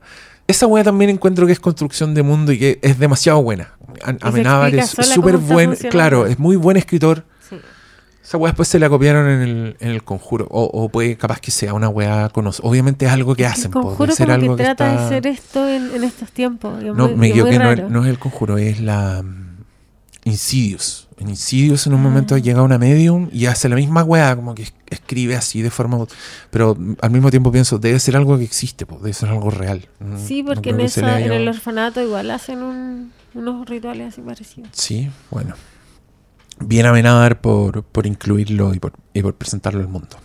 Esa 0.47 0.67
weá 0.67 0.83
también 0.85 1.11
encuentro 1.11 1.47
que 1.47 1.53
es 1.53 1.61
construcción 1.61 2.15
de 2.15 2.23
mundo 2.23 2.53
y 2.53 2.59
que 2.59 2.79
es 2.83 2.99
demasiado 2.99 3.43
buena. 3.43 3.71
Amenábar 4.21 4.75
es 4.75 4.91
súper 4.91 5.37
buen, 5.39 5.75
claro, 5.91 6.27
es 6.27 6.39
muy 6.39 6.57
buen 6.57 6.77
escritor. 6.77 7.25
Sí. 7.49 7.57
Esa 8.25 8.39
weá 8.39 8.51
después 8.53 8.69
se 8.69 8.79
la 8.79 8.89
copiaron 8.89 9.29
en 9.29 9.41
el, 9.43 9.77
en 9.81 9.89
el 9.91 10.03
conjuro. 10.03 10.47
O, 10.51 10.65
o 10.65 10.89
puede, 10.89 11.17
capaz 11.17 11.41
que 11.41 11.51
sea 11.51 11.75
una 11.75 11.89
weá 11.89 12.29
conocida. 12.31 12.67
Obviamente 12.69 13.07
es 13.07 13.13
algo 13.13 13.35
que 13.35 13.45
El 13.45 13.53
hacen. 13.53 13.71
po, 13.71 13.83
conjuro 13.83 14.13
ser 14.15 14.27
como 14.27 14.35
algo 14.35 14.57
que 14.57 14.63
que 14.63 14.65
trata 14.69 14.91
está- 14.91 15.01
de 15.01 15.07
hacer 15.07 15.27
esto 15.27 15.69
en, 15.69 15.95
en 15.95 16.05
estos 16.05 16.31
tiempos. 16.33 16.83
No, 16.83 17.09
muy- 17.09 17.17
me 17.17 17.29
equivoqué, 17.29 17.59
no, 17.59 17.75
no 17.89 18.03
es 18.05 18.11
el 18.11 18.19
conjuro, 18.19 18.59
es 18.59 18.81
la 18.81 19.23
mm, 19.23 19.53
Insidious. 20.25 21.09
En 21.19 21.29
Insidious 21.31 21.87
en 21.87 21.95
un 21.95 22.01
Ah. 22.01 22.03
momento 22.03 22.37
llega 22.39 22.63
una 22.63 22.79
medium 22.79 23.29
y 23.33 23.47
hace 23.47 23.69
la 23.69 23.77
misma 23.77 24.03
weá, 24.05 24.35
como 24.37 24.55
que 24.55 24.63
es- 24.63 24.75
escribe 24.93 25.37
así 25.37 25.63
de 25.63 25.71
forma... 25.71 25.99
Pero 26.51 26.77
al 27.01 27.11
mismo 27.11 27.31
tiempo 27.31 27.51
pienso, 27.53 27.79
debe 27.79 27.99
ser 28.01 28.17
algo 28.17 28.39
que 28.39 28.45
existe, 28.45 28.85
debe 28.85 29.13
ser 29.13 29.29
algo 29.31 29.51
real. 29.51 29.89
Mm, 30.01 30.19
Sí, 30.19 30.43
porque 30.43 30.71
en, 30.71 30.81
esa, 30.81 31.21
en 31.21 31.33
el 31.33 31.49
orfanato 31.49 32.01
igual 32.03 32.31
hacen 32.31 32.63
un- 32.63 33.13
unos 33.35 33.67
rituales 33.69 34.09
así 34.13 34.21
parecidos. 34.21 34.69
Sí, 34.73 35.11
bueno. 35.31 35.55
Bien 36.61 36.87
Amenábar 36.87 37.41
por, 37.41 37.83
por 37.83 38.07
incluirlo 38.07 38.75
y 38.75 38.79
por, 38.79 38.93
y 39.15 39.23
por 39.23 39.35
presentarlo 39.35 39.81
al 39.81 39.89
mundo. 39.89 40.17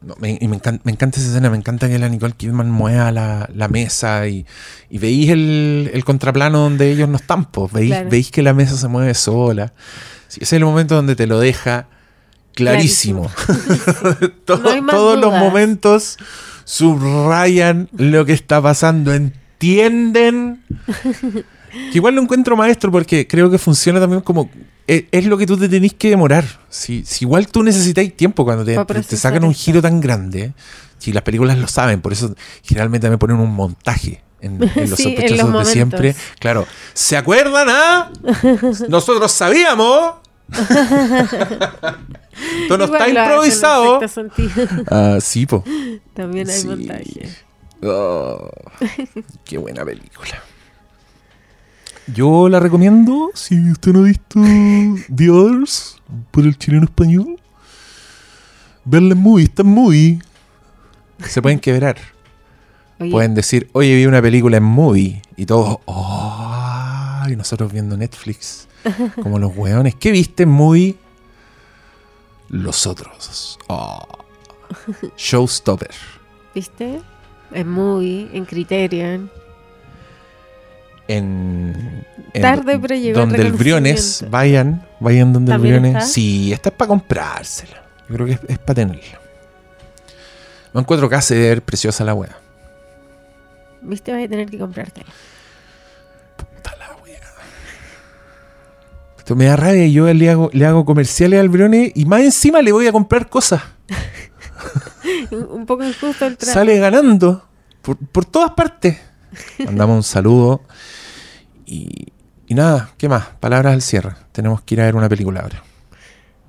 No, 0.00 0.14
me, 0.20 0.38
y 0.40 0.46
me, 0.46 0.60
encan- 0.60 0.80
me 0.84 0.92
encanta 0.92 1.18
esa 1.18 1.28
escena, 1.30 1.50
me 1.50 1.56
encanta 1.56 1.88
que 1.88 1.98
la 1.98 2.08
Nicole 2.08 2.34
Kidman 2.34 2.70
mueva 2.70 3.10
la, 3.10 3.48
la 3.52 3.66
mesa 3.66 4.28
y, 4.28 4.46
y 4.90 4.98
veis 4.98 5.28
el, 5.30 5.90
el 5.92 6.04
contraplano 6.04 6.60
donde 6.60 6.90
ellos 6.92 7.08
no 7.08 7.16
están, 7.16 7.46
pues, 7.46 7.72
veis, 7.72 7.90
Claro. 7.90 8.08
veis 8.10 8.30
que 8.30 8.42
la 8.42 8.54
mesa 8.54 8.76
se 8.76 8.86
mueve 8.86 9.14
sola. 9.14 9.72
Sí, 10.28 10.38
ese 10.42 10.44
es 10.56 10.60
el 10.60 10.64
momento 10.64 10.94
donde 10.94 11.16
te 11.16 11.26
lo 11.26 11.40
deja 11.40 11.88
clarísimo. 12.64 13.30
Todo- 14.44 14.80
No 14.82 14.92
todos 14.92 15.18
los 15.20 15.32
momentos 15.32 16.16
subrayan 16.64 17.88
lo 17.96 18.24
que 18.24 18.32
está 18.32 18.60
pasando, 18.60 19.12
entienden 19.14 20.62
que 21.92 21.98
igual 21.98 22.14
lo 22.14 22.22
encuentro 22.22 22.56
maestro 22.56 22.90
porque 22.90 23.26
creo 23.26 23.50
que 23.50 23.58
funciona 23.58 24.00
también 24.00 24.20
como. 24.22 24.50
Es, 24.86 25.04
es 25.10 25.26
lo 25.26 25.36
que 25.36 25.46
tú 25.46 25.56
te 25.58 25.68
tenés 25.68 25.92
que 25.94 26.08
demorar. 26.10 26.44
Si, 26.70 27.04
si 27.04 27.24
igual 27.26 27.46
tú 27.48 27.62
necesitáis 27.62 28.16
tiempo 28.16 28.44
cuando 28.44 28.64
te, 28.64 28.74
te- 28.74 28.94
te 29.02 29.16
sacan 29.16 29.44
un 29.44 29.54
giro 29.54 29.82
tan 29.82 30.00
grande. 30.00 30.54
Si 30.98 31.12
las 31.12 31.22
películas 31.22 31.58
lo 31.58 31.68
saben, 31.68 32.00
por 32.00 32.12
eso 32.12 32.34
generalmente 32.62 33.08
me 33.10 33.18
ponen 33.18 33.36
un 33.36 33.52
montaje 33.54 34.22
en, 34.40 34.54
en 34.54 34.90
los 34.90 34.98
Sí, 34.98 35.08
en 35.08 35.14
sospechosos 35.16 35.50
los 35.50 35.66
de 35.66 35.72
siempre. 35.72 36.14
Claro. 36.40 36.66
¿Se 36.94 37.16
acuerdan, 37.16 37.68
ah? 37.70 38.10
Nosotros 38.88 39.30
sabíamos. 39.30 40.14
Esto 42.62 42.78
no 42.78 42.84
está 42.84 43.08
improvisado. 43.08 44.00
Ah, 44.90 45.18
sí, 45.20 45.46
po. 45.46 45.64
También 46.14 46.48
hay 46.48 46.58
Sí. 46.60 46.66
montaje. 46.68 47.28
Oh, 47.82 48.50
qué 49.44 49.58
buena 49.58 49.84
película. 49.84 50.42
Yo 52.14 52.48
la 52.48 52.58
recomiendo 52.58 53.30
si 53.34 53.70
usted 53.70 53.92
no 53.92 54.00
ha 54.00 54.04
visto 54.04 54.40
The 55.14 55.30
Others 55.30 55.96
por 56.30 56.44
el 56.44 56.56
chileno 56.58 56.84
español. 56.84 57.38
Verla 58.84 59.12
en 59.12 59.18
movie, 59.20 59.44
está 59.44 59.62
en 59.62 59.68
movie. 59.68 60.18
Se 61.26 61.42
pueden 61.42 61.58
quebrar. 61.60 61.96
Oye, 63.00 63.10
Pueden 63.10 63.34
decir, 63.34 63.68
oye, 63.74 63.94
vi 63.94 64.06
una 64.06 64.22
película 64.22 64.56
en 64.56 64.62
movie. 64.64 65.20
Y 65.36 65.44
todos, 65.46 65.78
oh, 65.84 67.22
y 67.28 67.36
nosotros 67.36 67.70
viendo 67.72 67.96
Netflix. 67.96 68.67
Como 69.22 69.38
los 69.38 69.56
hueones. 69.56 69.94
¿Qué 69.94 70.10
viste 70.10 70.44
en 70.44 70.50
movie? 70.50 70.96
Los 72.48 72.86
otros. 72.86 73.58
Oh. 73.68 74.06
Showstopper. 75.16 75.90
¿viste? 76.54 77.00
En 77.52 77.68
Movie, 77.68 78.28
en 78.32 78.44
Criterion. 78.44 79.30
en, 81.06 82.04
en 82.34 82.42
Tarde, 82.42 82.78
pero 82.78 82.94
llegó 82.94 83.20
donde 83.20 83.40
el 83.40 83.52
Briones 83.52 84.24
vayan 84.28 84.86
vayan 85.00 85.32
donde 85.32 85.52
el 85.52 85.54
¿También 85.54 85.80
Briones 85.80 86.02
está? 86.02 86.12
sí 86.12 86.52
esta 86.52 86.68
es 86.68 86.74
para 86.74 86.88
comprársela 86.88 87.82
Yo 88.08 88.14
creo 88.14 88.26
que 88.26 88.32
es, 88.32 88.40
es 88.48 88.58
para 88.58 88.74
tenerla. 88.74 89.18
No 90.74 90.80
encuentro 90.80 91.08
que 91.08 91.16
ver 91.30 91.62
preciosa 91.62 92.04
la 92.04 92.12
wea. 92.12 92.36
Viste, 93.80 94.12
vas 94.12 94.24
a 94.24 94.28
tener 94.28 94.50
que 94.50 94.58
comprártela. 94.58 95.06
Me 99.36 99.46
da 99.46 99.56
rabia 99.56 99.86
y 99.86 99.92
yo 99.92 100.12
le 100.12 100.30
hago, 100.30 100.50
le 100.52 100.66
hago 100.66 100.84
comerciales 100.84 101.40
al 101.40 101.48
Brone 101.48 101.92
y 101.94 102.04
más 102.06 102.22
encima 102.22 102.62
le 102.62 102.72
voy 102.72 102.86
a 102.86 102.92
comprar 102.92 103.28
cosas. 103.28 103.62
Un 105.30 105.66
poco 105.66 105.84
injusto 105.84 106.26
el 106.26 106.36
trato. 106.36 106.52
Sale 106.52 106.78
ganando 106.78 107.46
por, 107.82 107.96
por 107.96 108.24
todas 108.24 108.52
partes. 108.52 108.98
Mandamos 109.64 109.96
un 109.96 110.02
saludo. 110.02 110.62
Y, 111.66 112.08
y 112.46 112.54
nada, 112.54 112.90
¿qué 112.96 113.08
más? 113.08 113.26
Palabras 113.40 113.74
al 113.74 113.82
cierre. 113.82 114.14
Tenemos 114.32 114.62
que 114.62 114.74
ir 114.74 114.80
a 114.80 114.84
ver 114.84 114.96
una 114.96 115.08
película 115.08 115.40
ahora. 115.40 115.62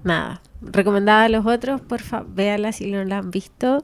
Nada. 0.03 0.41
Recomendada 0.61 1.25
a 1.25 1.30
los 1.30 1.45
otros, 1.45 1.82
porfa, 1.82 2.23
véala 2.27 2.71
si 2.71 2.91
no 2.91 3.03
la 3.03 3.17
han 3.17 3.32
visto. 3.32 3.82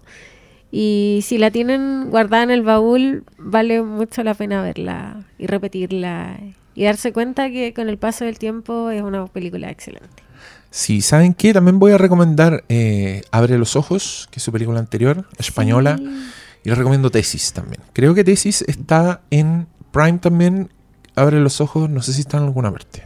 Y 0.72 1.20
si 1.24 1.38
la 1.38 1.52
tienen 1.52 2.10
guardada 2.10 2.43
en 2.43 2.52
el 2.52 2.62
baúl, 2.62 3.24
vale 3.38 3.82
mucho 3.82 4.24
la 4.24 4.34
pena 4.34 4.62
verla 4.62 5.24
y 5.38 5.48
repetirla. 5.48 6.38
Y 6.76 6.84
darse 6.84 7.14
cuenta 7.14 7.50
que 7.50 7.74
con 7.74 7.90
el 7.90 7.98
paso 7.98 8.26
del 8.26 8.38
tiempo 8.38 8.90
es 8.90 9.02
una 9.02 9.26
película 9.28 9.70
excelente. 9.72 10.24
Si 10.70 11.02
saben 11.02 11.34
qué, 11.34 11.54
también 11.54 11.80
voy 11.80 11.94
a 11.94 11.98
recomendar 11.98 12.66
eh, 12.68 13.22
Abre 13.32 13.58
los 13.58 13.78
Ojos, 13.78 14.28
que 14.30 14.40
es 14.40 14.44
su 14.44 14.52
película 14.52 14.80
anterior, 14.80 15.26
española. 15.38 15.98
Sí. 15.98 16.32
Y 16.66 16.70
les 16.70 16.78
recomiendo 16.78 17.12
Tesis 17.12 17.54
también. 17.54 17.82
Creo 17.94 18.14
que 18.16 18.24
Tesis 18.24 18.64
está 18.64 19.22
en 19.30 19.68
Prime 19.92 20.18
también. 20.18 20.74
Abre 21.16 21.40
los 21.40 21.62
ojos, 21.62 21.90
no 21.90 22.02
sé 22.02 22.12
si 22.12 22.22
está 22.22 22.38
en 22.38 22.44
alguna 22.44 22.72
parte. 22.72 23.04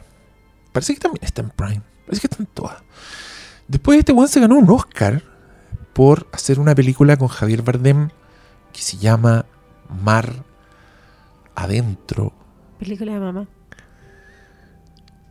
Parece 0.71 0.93
que 0.93 0.99
también 1.01 1.23
está 1.23 1.41
en 1.41 1.49
Prime. 1.49 1.81
Parece 2.05 2.21
que 2.21 2.27
está 2.27 2.41
en 2.41 2.47
todas. 2.47 2.77
Después 3.67 3.99
este 3.99 4.13
weón 4.13 4.29
se 4.29 4.39
ganó 4.39 4.55
un 4.55 4.69
Oscar 4.69 5.21
por 5.93 6.27
hacer 6.31 6.59
una 6.59 6.73
película 6.73 7.17
con 7.17 7.27
Javier 7.27 7.61
Bardem 7.61 8.09
que 8.71 8.81
se 8.81 8.97
llama 8.97 9.45
Mar 9.89 10.45
Adentro. 11.53 12.33
Película 12.79 13.13
de 13.13 13.19
mamá. 13.19 13.47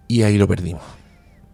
Y 0.08 0.22
ahí 0.22 0.38
lo 0.38 0.48
perdimos. 0.48 0.82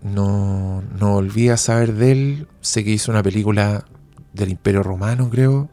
No, 0.02 0.82
no 0.98 1.12
volví 1.12 1.48
a 1.48 1.56
saber 1.56 1.94
de 1.94 2.12
él. 2.12 2.48
Sé 2.60 2.84
que 2.84 2.90
hizo 2.90 3.10
una 3.10 3.22
película 3.22 3.84
del 4.32 4.50
Imperio 4.50 4.82
Romano, 4.82 5.28
creo. 5.28 5.68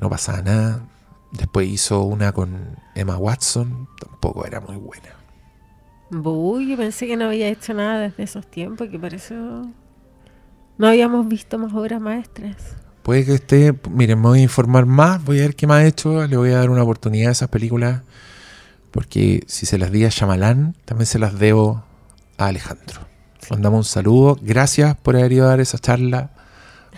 No 0.00 0.10
pasaba 0.10 0.42
nada. 0.42 0.88
Después 1.32 1.68
hizo 1.68 2.02
una 2.02 2.32
con 2.32 2.76
Emma 2.94 3.16
Watson. 3.16 3.88
Tampoco 4.00 4.46
era 4.46 4.60
muy 4.60 4.76
buena. 4.76 5.08
Uy, 6.10 6.70
yo 6.70 6.76
pensé 6.76 7.06
que 7.06 7.16
no 7.16 7.26
había 7.26 7.48
hecho 7.48 7.74
nada 7.74 8.00
desde 8.00 8.22
esos 8.22 8.46
tiempos, 8.46 8.88
que 8.88 8.98
por 8.98 9.12
eso 9.12 9.68
no 10.78 10.86
habíamos 10.86 11.26
visto 11.28 11.58
más 11.58 11.72
obras 11.74 12.00
maestras. 12.00 12.76
Puede 13.02 13.24
que 13.24 13.34
esté. 13.34 13.74
Miren, 13.90 14.20
me 14.20 14.28
voy 14.28 14.40
a 14.40 14.42
informar 14.42 14.86
más. 14.86 15.24
Voy 15.24 15.38
a 15.38 15.42
ver 15.42 15.56
qué 15.56 15.66
más 15.66 15.78
ha 15.82 15.86
hecho. 15.86 16.26
Le 16.26 16.36
voy 16.36 16.50
a 16.50 16.58
dar 16.58 16.70
una 16.70 16.82
oportunidad 16.82 17.28
a 17.28 17.32
esas 17.32 17.48
películas. 17.48 18.02
Porque 18.90 19.44
si 19.46 19.66
se 19.66 19.78
las 19.78 19.90
di 19.92 20.04
a 20.04 20.08
Shyamalan, 20.08 20.74
también 20.84 21.06
se 21.06 21.18
las 21.18 21.38
debo 21.38 21.84
a 22.38 22.46
Alejandro. 22.46 23.00
Mandamos 23.50 23.78
un 23.78 23.84
saludo. 23.92 24.38
Gracias 24.42 24.96
por 24.96 25.16
haber 25.16 25.32
ido 25.32 25.44
a 25.46 25.48
dar 25.48 25.60
esa 25.60 25.78
charla 25.78 26.30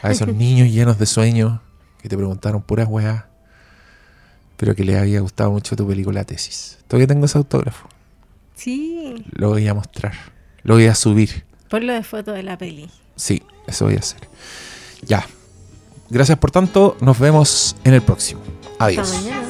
a 0.03 0.11
esos 0.11 0.29
niños 0.35 0.69
llenos 0.71 0.99
de 0.99 1.07
sueños 1.07 1.61
que 2.01 2.09
te 2.09 2.17
preguntaron 2.17 2.63
puras 2.63 2.89
weas. 2.89 3.25
Pero 4.57 4.75
que 4.75 4.85
les 4.85 4.97
había 4.99 5.21
gustado 5.21 5.51
mucho 5.53 5.77
tu 5.77 5.87
película 5.87 6.25
Tesis. 6.25 6.79
Todavía 6.89 7.07
tengo 7.07 7.27
ese 7.27 7.39
autógrafo. 7.39 7.89
Sí, 8.55 9.25
Lo 9.31 9.51
voy 9.51 9.69
a 9.69 9.75
mostrar. 9.75 10.15
Lo 10.65 10.75
voy 10.75 10.87
a 10.87 10.95
subir. 10.95 11.45
ponlo 11.69 11.93
de 11.93 12.03
foto 12.03 12.33
de 12.33 12.43
la 12.43 12.59
peli. 12.59 12.91
Sí, 13.15 13.43
eso 13.69 13.85
voy 13.85 13.95
a 13.95 13.99
hacer. 14.01 14.21
Ya. 15.03 15.25
Gracias 16.11 16.39
por 16.39 16.51
tanto. 16.51 16.97
Nos 17.01 17.19
vemos 17.21 17.77
en 17.85 17.95
el 17.95 18.03
próximo. 18.03 18.41
Adiós. 18.81 19.09
Hasta 19.13 19.21
mañana. 19.31 19.48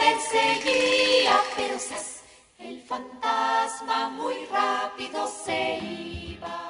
perseguía, 0.00 1.40
pero 1.56 1.74
el 2.58 2.82
fantasma 2.82 4.10
muy 4.10 4.46
rápido 4.46 5.26
se 5.26 5.78
iba. 5.78 6.69